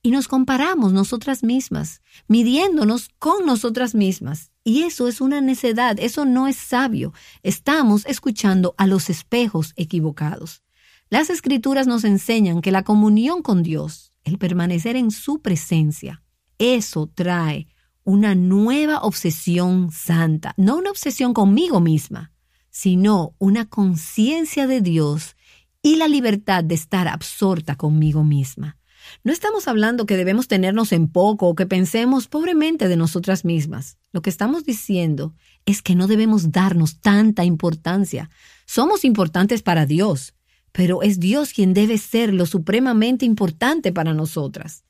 Y 0.00 0.10
nos 0.10 0.28
comparamos 0.28 0.92
nosotras 0.92 1.42
mismas, 1.42 2.02
midiéndonos 2.28 3.10
con 3.18 3.44
nosotras 3.44 3.94
mismas. 3.94 4.52
Y 4.62 4.84
eso 4.84 5.08
es 5.08 5.20
una 5.20 5.40
necedad, 5.40 5.98
eso 5.98 6.24
no 6.24 6.46
es 6.46 6.56
sabio. 6.56 7.12
Estamos 7.42 8.06
escuchando 8.06 8.74
a 8.78 8.86
los 8.86 9.10
espejos 9.10 9.72
equivocados. 9.76 10.62
Las 11.10 11.30
escrituras 11.30 11.86
nos 11.86 12.04
enseñan 12.04 12.60
que 12.60 12.70
la 12.70 12.84
comunión 12.84 13.42
con 13.42 13.62
Dios, 13.62 14.12
el 14.24 14.38
permanecer 14.38 14.94
en 14.94 15.10
su 15.10 15.40
presencia, 15.40 16.22
eso 16.58 17.10
trae 17.12 17.66
una 18.08 18.34
nueva 18.34 19.00
obsesión 19.02 19.90
santa, 19.92 20.54
no 20.56 20.78
una 20.78 20.88
obsesión 20.88 21.34
conmigo 21.34 21.78
misma, 21.78 22.32
sino 22.70 23.34
una 23.36 23.68
conciencia 23.68 24.66
de 24.66 24.80
Dios 24.80 25.36
y 25.82 25.96
la 25.96 26.08
libertad 26.08 26.64
de 26.64 26.74
estar 26.74 27.06
absorta 27.06 27.76
conmigo 27.76 28.24
misma. 28.24 28.78
No 29.24 29.30
estamos 29.30 29.68
hablando 29.68 30.06
que 30.06 30.16
debemos 30.16 30.48
tenernos 30.48 30.92
en 30.92 31.08
poco 31.08 31.48
o 31.48 31.54
que 31.54 31.66
pensemos 31.66 32.28
pobremente 32.28 32.88
de 32.88 32.96
nosotras 32.96 33.44
mismas. 33.44 33.98
Lo 34.10 34.22
que 34.22 34.30
estamos 34.30 34.64
diciendo 34.64 35.34
es 35.66 35.82
que 35.82 35.94
no 35.94 36.06
debemos 36.06 36.50
darnos 36.50 37.00
tanta 37.00 37.44
importancia. 37.44 38.30
Somos 38.64 39.04
importantes 39.04 39.60
para 39.60 39.84
Dios, 39.84 40.32
pero 40.72 41.02
es 41.02 41.20
Dios 41.20 41.52
quien 41.52 41.74
debe 41.74 41.98
ser 41.98 42.32
lo 42.32 42.46
supremamente 42.46 43.26
importante 43.26 43.92
para 43.92 44.14
nosotras. 44.14 44.86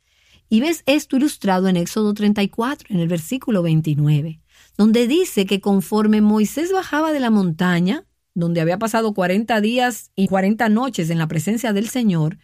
Y 0.49 0.61
ves 0.61 0.83
esto 0.87 1.17
ilustrado 1.17 1.69
en 1.69 1.77
Éxodo 1.77 2.15
34, 2.15 2.89
en 2.91 3.01
el 3.01 3.09
versículo 3.09 3.63
29, 3.63 4.41
donde 4.77 5.07
dice 5.07 5.45
que 5.45 5.61
conforme 5.61 6.21
Moisés 6.21 6.73
bajaba 6.73 7.13
de 7.13 7.21
la 7.21 7.31
montaña, 7.31 8.07
donde 8.35 8.61
había 8.61 8.79
pasado 8.79 9.13
40 9.13 9.61
días 9.61 10.11
y 10.15 10.29
40 10.29 10.69
noches 10.71 11.11
en 11.11 11.19
la 11.19 11.29
presencia 11.29 11.73
del 11.73 11.89
Señor, 11.89 12.39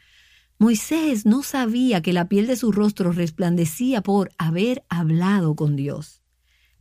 Moisés 0.59 1.25
no 1.25 1.43
sabía 1.43 2.03
que 2.03 2.13
la 2.13 2.29
piel 2.29 2.47
de 2.47 2.57
su 2.57 2.73
rostro 2.73 3.13
resplandecía 3.13 4.03
por 4.03 4.31
haber 4.39 4.85
hablado 4.89 5.57
con 5.57 5.75
Dios. 5.75 6.23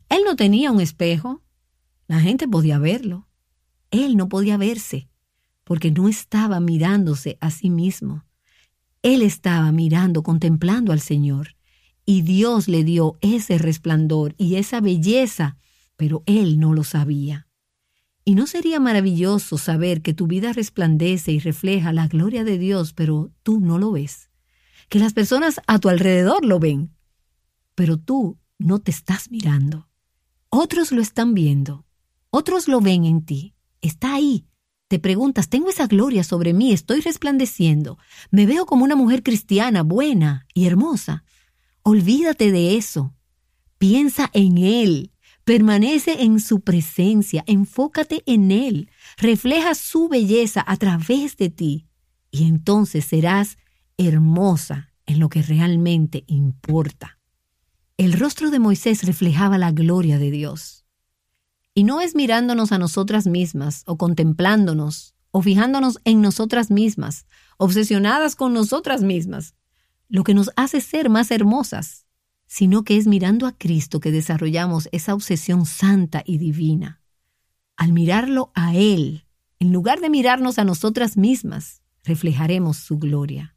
Él 0.10 0.22
no 0.26 0.36
tenía 0.36 0.72
un 0.72 0.82
espejo. 0.82 1.42
La 2.08 2.20
gente 2.20 2.48
podía 2.48 2.78
verlo. 2.80 3.28
Él 3.92 4.18
no 4.18 4.30
podía 4.30 4.58
verse, 4.58 5.10
porque 5.64 5.92
no 5.92 6.08
estaba 6.08 6.60
mirándose 6.60 7.38
a 7.40 7.50
sí 7.50 7.70
mismo. 7.70 8.26
Él 9.04 9.22
estaba 9.22 9.72
mirando, 9.74 10.24
contemplando 10.24 10.94
al 10.94 11.02
Señor, 11.02 11.56
y 12.06 12.22
Dios 12.22 12.68
le 12.68 12.84
dio 12.84 13.18
ese 13.22 13.58
resplandor 13.58 14.34
y 14.38 14.56
esa 14.56 14.82
belleza, 14.82 15.58
pero 15.98 16.24
él 16.26 16.60
no 16.60 16.74
lo 16.74 16.84
sabía. 16.84 17.48
¿Y 18.26 18.36
no 18.36 18.48
sería 18.48 18.80
maravilloso 18.80 19.58
saber 19.58 20.02
que 20.02 20.14
tu 20.14 20.28
vida 20.28 20.54
resplandece 20.54 21.34
y 21.34 21.40
refleja 21.40 21.92
la 21.92 22.08
gloria 22.08 22.46
de 22.46 22.58
Dios, 22.58 22.94
pero 22.94 23.32
tú 23.44 23.60
no 23.60 23.78
lo 23.78 23.92
ves? 23.92 24.30
Que 24.88 25.00
las 25.00 25.12
personas 25.12 25.60
a 25.68 25.80
tu 25.80 25.90
alrededor 25.90 26.46
lo 26.46 26.60
ven, 26.60 26.96
pero 27.76 27.98
tú 27.98 28.40
no 28.58 28.80
te 28.80 28.92
estás 28.92 29.30
mirando. 29.30 29.90
Otros 30.48 30.94
lo 30.94 31.02
están 31.02 31.34
viendo, 31.34 31.86
otros 32.30 32.70
lo 32.70 32.80
ven 32.80 33.04
en 33.04 33.26
ti, 33.26 33.56
está 33.82 34.16
ahí. 34.16 34.48
Te 34.94 35.00
preguntas, 35.00 35.50
tengo 35.50 35.72
esa 35.72 35.88
gloria 35.88 36.24
sobre 36.24 36.54
mí, 36.54 36.72
estoy 36.72 37.02
resplandeciendo, 37.02 37.98
me 38.30 38.46
veo 38.46 38.68
como 38.68 38.84
una 38.84 38.96
mujer 38.96 39.24
cristiana, 39.24 39.82
buena 39.82 40.46
y 40.54 40.68
hermosa. 40.68 41.24
Olvídate 41.82 42.52
de 42.52 42.78
eso. 42.78 43.16
Piensa 43.80 44.30
en 44.34 44.60
Él, 44.60 45.12
Permanece 45.46 46.22
en 46.22 46.40
su 46.40 46.62
presencia, 46.62 47.44
enfócate 47.48 48.22
en 48.28 48.52
Él, 48.52 48.92
refleja 49.18 49.74
su 49.74 50.10
belleza 50.10 50.64
a 50.68 50.78
través 50.78 51.38
de 51.38 51.50
ti 51.50 51.88
y 52.30 52.44
entonces 52.44 53.04
serás 53.04 53.58
hermosa 53.98 54.94
en 55.08 55.20
lo 55.20 55.28
que 55.28 55.42
realmente 55.42 56.24
importa. 56.28 57.18
El 57.98 58.14
rostro 58.14 58.52
de 58.52 58.60
Moisés 58.60 59.02
reflejaba 59.02 59.58
la 59.58 59.72
gloria 59.72 60.20
de 60.20 60.30
Dios. 60.30 60.83
Y 61.74 61.84
no 61.84 62.02
es 62.02 62.16
mirándonos 62.16 62.72
a 62.72 62.78
nosotras 62.78 63.28
mismas 63.28 63.84
o 63.86 63.98
contemplándonos 63.98 65.16
o 65.32 65.42
fijándonos 65.42 66.00
en 66.04 66.22
nosotras 66.22 66.70
mismas, 66.70 67.26
obsesionadas 67.58 68.36
con 68.36 68.54
nosotras 68.54 69.02
mismas, 69.02 69.56
lo 70.08 70.24
que 70.24 70.34
nos 70.34 70.52
hace 70.56 70.80
ser 70.82 71.10
más 71.10 71.32
hermosas 71.32 72.04
sino 72.54 72.84
que 72.84 72.98
es 72.98 73.08
mirando 73.08 73.48
a 73.48 73.58
Cristo 73.58 74.00
que 74.00 74.12
desarrollamos 74.12 74.88
esa 74.92 75.16
obsesión 75.16 75.66
santa 75.66 76.22
y 76.24 76.38
divina. 76.38 77.02
Al 77.76 77.94
mirarlo 77.94 78.52
a 78.54 78.76
Él, 78.76 79.26
en 79.58 79.74
lugar 79.74 80.02
de 80.02 80.12
mirarnos 80.12 80.60
a 80.60 80.64
nosotras 80.64 81.18
mismas, 81.18 81.82
reflejaremos 82.04 82.78
su 82.78 83.00
gloria. 83.00 83.56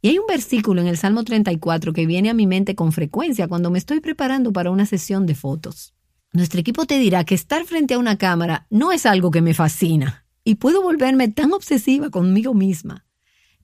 Y 0.00 0.08
hay 0.08 0.18
un 0.18 0.26
versículo 0.26 0.80
en 0.80 0.86
el 0.86 0.96
Salmo 0.96 1.22
34 1.22 1.92
que 1.92 2.06
viene 2.06 2.30
a 2.30 2.34
mi 2.34 2.46
mente 2.46 2.74
con 2.74 2.92
frecuencia 2.92 3.46
cuando 3.46 3.70
me 3.70 3.78
estoy 3.78 4.00
preparando 4.00 4.54
para 4.54 4.70
una 4.70 4.86
sesión 4.86 5.26
de 5.26 5.34
fotos. 5.34 5.92
Nuestro 6.32 6.60
equipo 6.60 6.86
te 6.86 6.98
dirá 6.98 7.24
que 7.24 7.34
estar 7.34 7.64
frente 7.64 7.94
a 7.94 7.98
una 7.98 8.18
cámara 8.18 8.66
no 8.70 8.92
es 8.92 9.06
algo 9.06 9.30
que 9.30 9.42
me 9.42 9.54
fascina 9.54 10.24
y 10.44 10.56
puedo 10.56 10.82
volverme 10.82 11.28
tan 11.28 11.52
obsesiva 11.52 12.10
conmigo 12.10 12.54
misma 12.54 13.04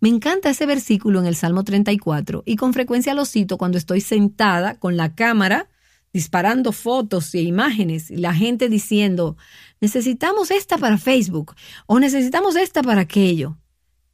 me 0.00 0.11
encanta 0.11 0.50
ese 0.50 0.66
versículo 0.66 1.20
en 1.20 1.26
el 1.26 1.37
Salmo 1.37 1.64
34 1.64 2.42
y 2.44 2.57
con 2.57 2.74
frecuencia 2.74 3.14
lo 3.14 3.24
cito 3.24 3.57
cuando 3.57 3.79
estoy 3.79 4.00
sentada 4.00 4.79
con 4.79 4.96
la 4.96 5.14
cámara 5.14 5.68
disparando 6.12 6.72
fotos 6.72 7.35
e 7.35 7.42
imágenes 7.42 8.11
y 8.11 8.16
la 8.16 8.35
gente 8.35 8.68
diciendo, 8.68 9.37
necesitamos 9.81 10.50
esta 10.50 10.79
para 10.79 10.98
Facebook 10.98 11.55
o 11.87 11.98
necesitamos 11.98 12.57
esta 12.57 12.83
para 12.83 13.02
aquello. 13.02 13.59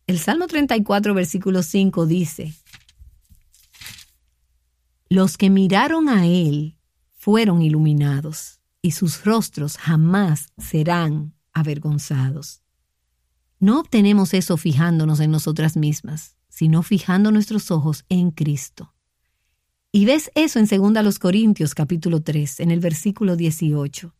El 0.06 0.18
Salmo 0.18 0.46
34, 0.46 1.14
versículo 1.14 1.62
5 1.62 2.06
dice, 2.06 2.54
Los 5.08 5.36
que 5.36 5.50
miraron 5.50 6.08
a 6.08 6.26
Él 6.26 6.76
fueron 7.22 7.62
iluminados 7.62 8.58
y 8.80 8.90
sus 8.90 9.24
rostros 9.24 9.76
jamás 9.76 10.48
serán 10.58 11.35
avergonzados. 11.52 12.62
No 13.61 13.78
obtenemos 13.78 14.35
eso 14.35 14.56
fijándonos 14.56 15.20
en 15.20 15.30
nosotras 15.30 15.76
mismas, 15.76 16.37
sino 16.48 16.82
fijando 16.82 17.30
nuestros 17.30 17.70
ojos 17.70 18.04
en 18.08 18.32
Cristo. 18.32 18.92
Y 19.92 20.04
ves 20.04 20.32
eso 20.35 20.58
en 20.58 20.66
2 20.66 21.20
Corintios 21.20 21.76
capítulo 21.76 22.24
3, 22.24 22.58
en 22.58 22.72
el 22.72 22.80
versículo 22.80 23.37
18. 23.37 24.12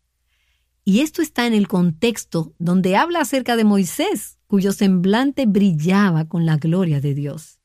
Y 0.85 1.01
esto 1.01 1.23
está 1.23 1.49
en 1.49 1.55
el 1.55 1.67
contexto 1.67 2.55
donde 2.61 2.95
habla 2.95 3.23
acerca 3.23 3.57
de 3.57 3.65
Moisés, 3.65 4.39
cuyo 4.47 4.71
semblante 4.71 5.47
brillaba 5.47 6.29
con 6.29 6.47
la 6.47 6.57
gloria 6.57 7.01
de 7.01 7.15
Dios. 7.15 7.59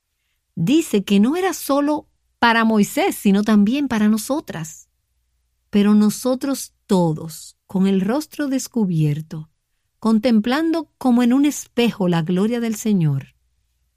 Dice 0.56 1.04
que 1.04 1.19
no 1.19 1.36
era 1.36 1.54
solo 1.54 2.10
para 2.39 2.65
Moisés, 2.65 3.15
sino 3.15 3.43
también 3.43 3.88
para 3.88 4.08
nosotras. 4.08 4.87
Pero 5.69 5.93
nosotros 5.93 6.73
todos, 6.86 7.58
con 7.65 7.88
el 7.88 8.01
rostro 8.01 8.47
descubierto, 8.47 9.49
contemplando 9.99 10.91
como 10.97 11.23
en 11.23 11.34
un 11.34 11.45
espejo 11.45 12.08
la 12.08 12.21
gloria 12.21 12.60
del 12.60 12.75
Señor, 12.75 13.36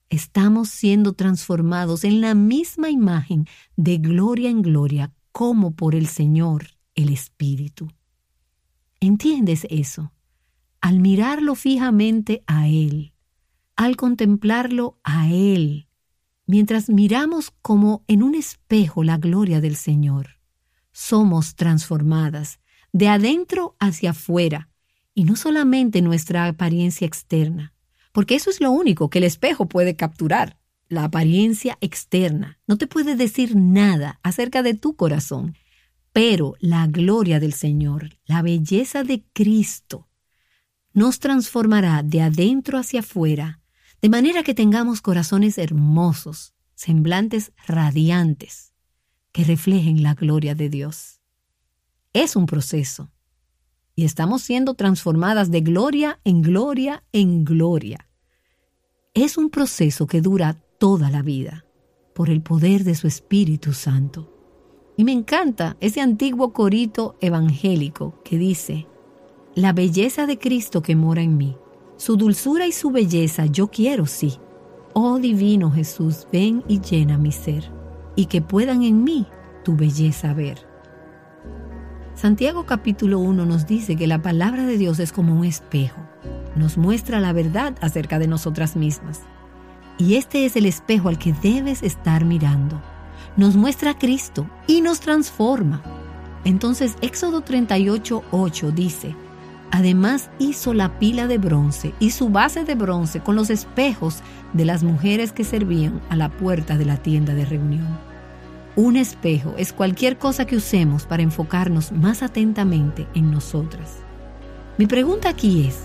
estamos 0.08 0.68
siendo 0.68 1.12
transformados 1.12 2.04
en 2.04 2.20
la 2.20 2.34
misma 2.34 2.90
imagen 2.90 3.46
de 3.76 3.98
gloria 3.98 4.50
en 4.50 4.62
gloria 4.62 5.12
como 5.32 5.74
por 5.76 5.94
el 5.94 6.08
Señor 6.08 6.66
el 6.94 7.10
Espíritu. 7.10 7.88
¿Entiendes 9.00 9.66
eso? 9.70 10.12
Al 10.80 10.98
mirarlo 11.00 11.54
fijamente 11.54 12.42
a 12.46 12.68
Él, 12.68 13.14
al 13.76 13.96
contemplarlo 13.96 14.98
a 15.04 15.30
Él, 15.30 15.88
mientras 16.46 16.90
miramos 16.90 17.52
como 17.62 18.04
en 18.08 18.22
un 18.22 18.34
espejo 18.34 19.04
la 19.04 19.16
gloria 19.16 19.60
del 19.60 19.76
Señor, 19.76 20.39
somos 20.92 21.54
transformadas 21.54 22.60
de 22.92 23.08
adentro 23.08 23.76
hacia 23.78 24.10
afuera, 24.10 24.68
y 25.14 25.24
no 25.24 25.36
solamente 25.36 26.02
nuestra 26.02 26.46
apariencia 26.46 27.06
externa, 27.06 27.74
porque 28.12 28.34
eso 28.34 28.50
es 28.50 28.60
lo 28.60 28.70
único 28.70 29.10
que 29.10 29.18
el 29.18 29.24
espejo 29.24 29.66
puede 29.68 29.96
capturar, 29.96 30.56
la 30.88 31.04
apariencia 31.04 31.78
externa. 31.80 32.58
No 32.66 32.76
te 32.76 32.86
puede 32.86 33.14
decir 33.16 33.56
nada 33.56 34.18
acerca 34.22 34.62
de 34.62 34.74
tu 34.74 34.96
corazón, 34.96 35.56
pero 36.12 36.54
la 36.58 36.86
gloria 36.86 37.38
del 37.38 37.52
Señor, 37.52 38.18
la 38.24 38.42
belleza 38.42 39.04
de 39.04 39.24
Cristo, 39.32 40.08
nos 40.92 41.20
transformará 41.20 42.02
de 42.02 42.22
adentro 42.22 42.78
hacia 42.78 43.00
afuera, 43.00 43.60
de 44.02 44.08
manera 44.08 44.42
que 44.42 44.54
tengamos 44.54 45.00
corazones 45.00 45.56
hermosos, 45.58 46.54
semblantes 46.74 47.52
radiantes, 47.66 48.72
que 49.32 49.44
reflejen 49.44 50.02
la 50.02 50.14
gloria 50.14 50.54
de 50.54 50.68
Dios. 50.68 51.20
Es 52.12 52.36
un 52.36 52.46
proceso, 52.46 53.10
y 53.94 54.04
estamos 54.04 54.42
siendo 54.42 54.74
transformadas 54.74 55.50
de 55.50 55.60
gloria 55.60 56.20
en 56.24 56.42
gloria 56.42 57.04
en 57.12 57.44
gloria. 57.44 58.08
Es 59.14 59.36
un 59.36 59.50
proceso 59.50 60.06
que 60.06 60.20
dura 60.20 60.62
toda 60.78 61.10
la 61.10 61.22
vida, 61.22 61.64
por 62.14 62.30
el 62.30 62.42
poder 62.42 62.84
de 62.84 62.94
su 62.94 63.06
Espíritu 63.06 63.72
Santo. 63.72 64.36
Y 64.96 65.04
me 65.04 65.12
encanta 65.12 65.76
ese 65.80 66.00
antiguo 66.00 66.52
corito 66.52 67.16
evangélico 67.20 68.20
que 68.24 68.38
dice, 68.38 68.86
la 69.54 69.72
belleza 69.72 70.26
de 70.26 70.38
Cristo 70.38 70.82
que 70.82 70.96
mora 70.96 71.22
en 71.22 71.36
mí, 71.36 71.56
su 71.96 72.16
dulzura 72.16 72.66
y 72.66 72.72
su 72.72 72.90
belleza 72.90 73.46
yo 73.46 73.68
quiero, 73.68 74.06
sí. 74.06 74.38
Oh 74.94 75.18
divino 75.18 75.70
Jesús, 75.70 76.26
ven 76.32 76.64
y 76.68 76.80
llena 76.80 77.18
mi 77.18 77.32
ser, 77.32 77.70
y 78.16 78.26
que 78.26 78.42
puedan 78.42 78.82
en 78.82 79.04
mí 79.04 79.26
tu 79.64 79.76
belleza 79.76 80.34
ver. 80.34 80.66
Santiago 82.14 82.66
capítulo 82.66 83.18
1 83.18 83.46
nos 83.46 83.66
dice 83.66 83.96
que 83.96 84.06
la 84.06 84.20
palabra 84.20 84.66
de 84.66 84.76
Dios 84.76 84.98
es 84.98 85.12
como 85.12 85.34
un 85.34 85.44
espejo, 85.44 86.00
nos 86.54 86.76
muestra 86.76 87.20
la 87.20 87.32
verdad 87.32 87.74
acerca 87.80 88.18
de 88.18 88.26
nosotras 88.26 88.76
mismas. 88.76 89.22
Y 89.98 90.16
este 90.16 90.44
es 90.44 90.56
el 90.56 90.66
espejo 90.66 91.08
al 91.08 91.18
que 91.18 91.34
debes 91.42 91.82
estar 91.82 92.24
mirando. 92.24 92.80
Nos 93.36 93.56
muestra 93.56 93.92
a 93.92 93.98
Cristo 93.98 94.48
y 94.66 94.80
nos 94.80 95.00
transforma. 95.00 95.82
Entonces 96.44 96.96
Éxodo 97.00 97.42
38, 97.42 98.24
8 98.30 98.70
dice, 98.72 99.14
Además 99.72 100.30
hizo 100.38 100.74
la 100.74 100.98
pila 100.98 101.28
de 101.28 101.38
bronce 101.38 101.94
y 102.00 102.10
su 102.10 102.28
base 102.28 102.64
de 102.64 102.74
bronce 102.74 103.20
con 103.20 103.36
los 103.36 103.50
espejos 103.50 104.22
de 104.52 104.64
las 104.64 104.82
mujeres 104.82 105.32
que 105.32 105.44
servían 105.44 106.00
a 106.08 106.16
la 106.16 106.28
puerta 106.28 106.76
de 106.76 106.84
la 106.84 106.96
tienda 106.96 107.34
de 107.34 107.44
reunión. 107.44 107.86
Un 108.74 108.96
espejo 108.96 109.54
es 109.58 109.72
cualquier 109.72 110.18
cosa 110.18 110.44
que 110.44 110.56
usemos 110.56 111.04
para 111.04 111.22
enfocarnos 111.22 111.92
más 111.92 112.22
atentamente 112.22 113.06
en 113.14 113.30
nosotras. 113.30 113.98
Mi 114.76 114.86
pregunta 114.86 115.28
aquí 115.28 115.66
es, 115.66 115.78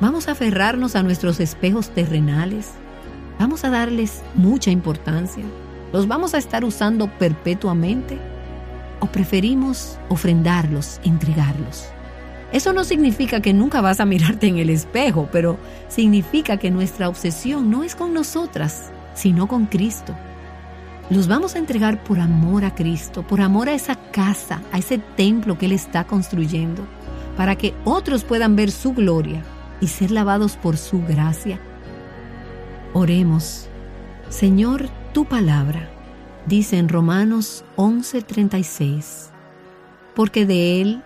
¿vamos 0.00 0.28
a 0.28 0.32
aferrarnos 0.32 0.94
a 0.94 1.02
nuestros 1.02 1.40
espejos 1.40 1.90
terrenales? 1.90 2.72
¿Vamos 3.38 3.64
a 3.64 3.70
darles 3.70 4.22
mucha 4.34 4.70
importancia? 4.70 5.44
¿Los 5.92 6.08
vamos 6.08 6.34
a 6.34 6.38
estar 6.38 6.64
usando 6.64 7.08
perpetuamente? 7.18 8.18
¿O 9.00 9.06
preferimos 9.06 9.98
ofrendarlos, 10.08 11.00
entregarlos? 11.04 11.86
Eso 12.52 12.74
no 12.74 12.84
significa 12.84 13.40
que 13.40 13.54
nunca 13.54 13.80
vas 13.80 13.98
a 13.98 14.04
mirarte 14.04 14.46
en 14.46 14.58
el 14.58 14.68
espejo, 14.68 15.26
pero 15.32 15.58
significa 15.88 16.58
que 16.58 16.70
nuestra 16.70 17.08
obsesión 17.08 17.70
no 17.70 17.82
es 17.82 17.94
con 17.94 18.12
nosotras, 18.12 18.92
sino 19.14 19.48
con 19.48 19.64
Cristo. 19.64 20.14
Los 21.08 21.28
vamos 21.28 21.54
a 21.54 21.58
entregar 21.58 22.04
por 22.04 22.20
amor 22.20 22.66
a 22.66 22.74
Cristo, 22.74 23.22
por 23.22 23.40
amor 23.40 23.70
a 23.70 23.74
esa 23.74 23.96
casa, 23.96 24.62
a 24.70 24.78
ese 24.78 24.98
templo 24.98 25.56
que 25.56 25.66
Él 25.66 25.72
está 25.72 26.04
construyendo, 26.04 26.82
para 27.38 27.56
que 27.56 27.74
otros 27.84 28.22
puedan 28.22 28.54
ver 28.54 28.70
su 28.70 28.92
gloria 28.92 29.42
y 29.80 29.86
ser 29.86 30.10
lavados 30.10 30.56
por 30.56 30.76
su 30.76 31.02
gracia. 31.02 31.58
Oremos. 32.92 33.68
Señor, 34.28 34.88
tu 35.14 35.24
palabra 35.24 35.88
dice 36.46 36.76
en 36.76 36.90
Romanos 36.90 37.64
11:36, 37.76 39.30
porque 40.14 40.44
de 40.44 40.82
Él, 40.82 41.02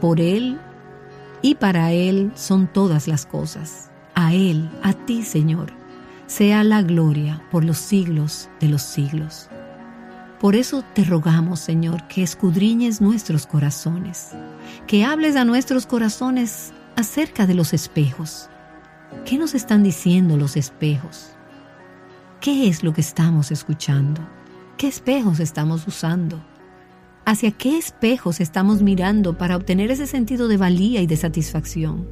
por 0.00 0.20
Él 0.20 0.58
y 1.42 1.54
para 1.54 1.92
Él 1.92 2.32
son 2.34 2.66
todas 2.66 3.08
las 3.08 3.26
cosas. 3.26 3.90
A 4.14 4.34
Él, 4.34 4.68
a 4.82 4.92
ti, 4.92 5.22
Señor, 5.22 5.72
sea 6.26 6.64
la 6.64 6.82
gloria 6.82 7.42
por 7.50 7.64
los 7.64 7.78
siglos 7.78 8.48
de 8.60 8.68
los 8.68 8.82
siglos. 8.82 9.48
Por 10.40 10.54
eso 10.54 10.84
te 10.94 11.04
rogamos, 11.04 11.58
Señor, 11.58 12.06
que 12.06 12.22
escudriñes 12.22 13.00
nuestros 13.00 13.46
corazones, 13.46 14.30
que 14.86 15.04
hables 15.04 15.34
a 15.36 15.44
nuestros 15.44 15.86
corazones 15.86 16.72
acerca 16.96 17.46
de 17.46 17.54
los 17.54 17.72
espejos. 17.72 18.48
¿Qué 19.24 19.38
nos 19.38 19.54
están 19.54 19.82
diciendo 19.82 20.36
los 20.36 20.56
espejos? 20.56 21.30
¿Qué 22.40 22.68
es 22.68 22.84
lo 22.84 22.92
que 22.92 23.00
estamos 23.00 23.50
escuchando? 23.50 24.20
¿Qué 24.76 24.86
espejos 24.86 25.40
estamos 25.40 25.86
usando? 25.88 26.40
¿Hacia 27.28 27.50
qué 27.50 27.76
espejos 27.76 28.40
estamos 28.40 28.80
mirando 28.80 29.36
para 29.36 29.54
obtener 29.54 29.90
ese 29.90 30.06
sentido 30.06 30.48
de 30.48 30.56
valía 30.56 31.02
y 31.02 31.06
de 31.06 31.18
satisfacción? 31.18 32.08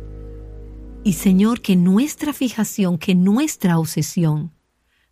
Y 1.04 1.14
Señor, 1.14 1.62
que 1.62 1.74
nuestra 1.74 2.34
fijación, 2.34 2.98
que 2.98 3.14
nuestra 3.14 3.78
obsesión 3.78 4.52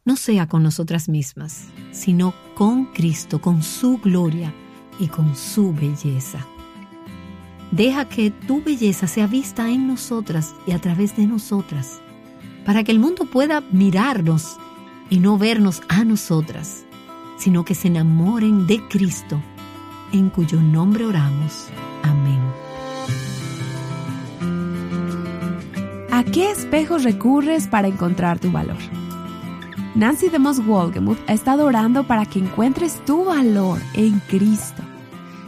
no 0.04 0.16
sea 0.16 0.46
con 0.46 0.62
nosotras 0.62 1.08
mismas, 1.08 1.68
sino 1.90 2.34
con 2.54 2.84
Cristo, 2.92 3.40
con 3.40 3.62
su 3.62 3.96
gloria 3.96 4.52
y 5.00 5.06
con 5.08 5.34
su 5.34 5.72
belleza. 5.72 6.46
Deja 7.70 8.06
que 8.06 8.30
tu 8.30 8.62
belleza 8.62 9.06
sea 9.06 9.26
vista 9.26 9.70
en 9.70 9.86
nosotras 9.86 10.54
y 10.66 10.72
a 10.72 10.78
través 10.80 11.16
de 11.16 11.26
nosotras, 11.26 12.02
para 12.66 12.84
que 12.84 12.92
el 12.92 12.98
mundo 12.98 13.24
pueda 13.24 13.62
mirarnos 13.72 14.58
y 15.08 15.18
no 15.20 15.38
vernos 15.38 15.80
a 15.88 16.04
nosotras, 16.04 16.84
sino 17.38 17.64
que 17.64 17.74
se 17.74 17.88
enamoren 17.88 18.66
de 18.66 18.86
Cristo 18.88 19.40
en 20.14 20.30
cuyo 20.30 20.60
nombre 20.60 21.04
oramos. 21.04 21.66
Amén. 22.02 22.40
¿A 26.10 26.22
qué 26.22 26.50
espejo 26.52 26.98
recurres 26.98 27.66
para 27.66 27.88
encontrar 27.88 28.38
tu 28.38 28.52
valor? 28.52 28.76
Nancy 29.96 30.28
DeMoss 30.28 30.64
Wolgemuth 30.64 31.18
ha 31.26 31.32
estado 31.32 31.66
orando 31.66 32.06
para 32.06 32.26
que 32.26 32.38
encuentres 32.38 33.04
tu 33.04 33.24
valor 33.24 33.80
en 33.94 34.20
Cristo. 34.20 34.82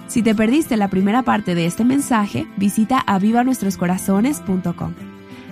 Si 0.09 0.23
te 0.23 0.35
perdiste 0.35 0.77
la 0.77 0.89
primera 0.89 1.23
parte 1.23 1.55
de 1.55 1.67
este 1.67 1.85
mensaje, 1.85 2.47
visita 2.57 3.03
avivanuestroscorazones.com. 3.07 4.95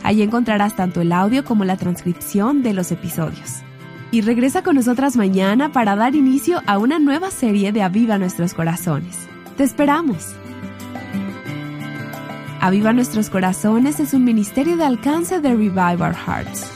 Allí 0.02 0.22
encontrarás 0.22 0.76
tanto 0.76 1.00
el 1.00 1.12
audio 1.12 1.44
como 1.44 1.64
la 1.64 1.76
transcripción 1.76 2.62
de 2.62 2.74
los 2.74 2.92
episodios 2.92 3.63
y 4.14 4.20
regresa 4.20 4.62
con 4.62 4.76
nosotras 4.76 5.16
mañana 5.16 5.72
para 5.72 5.96
dar 5.96 6.14
inicio 6.14 6.62
a 6.66 6.78
una 6.78 7.00
nueva 7.00 7.32
serie 7.32 7.72
de 7.72 7.82
Aviva 7.82 8.16
Nuestros 8.16 8.54
Corazones. 8.54 9.26
Te 9.56 9.64
esperamos. 9.64 10.36
Aviva 12.60 12.92
Nuestros 12.92 13.28
Corazones 13.28 13.98
es 13.98 14.14
un 14.14 14.22
ministerio 14.22 14.76
de 14.76 14.84
alcance 14.84 15.40
de 15.40 15.48
Revive 15.48 16.00
Our 16.00 16.14
Hearts. 16.14 16.70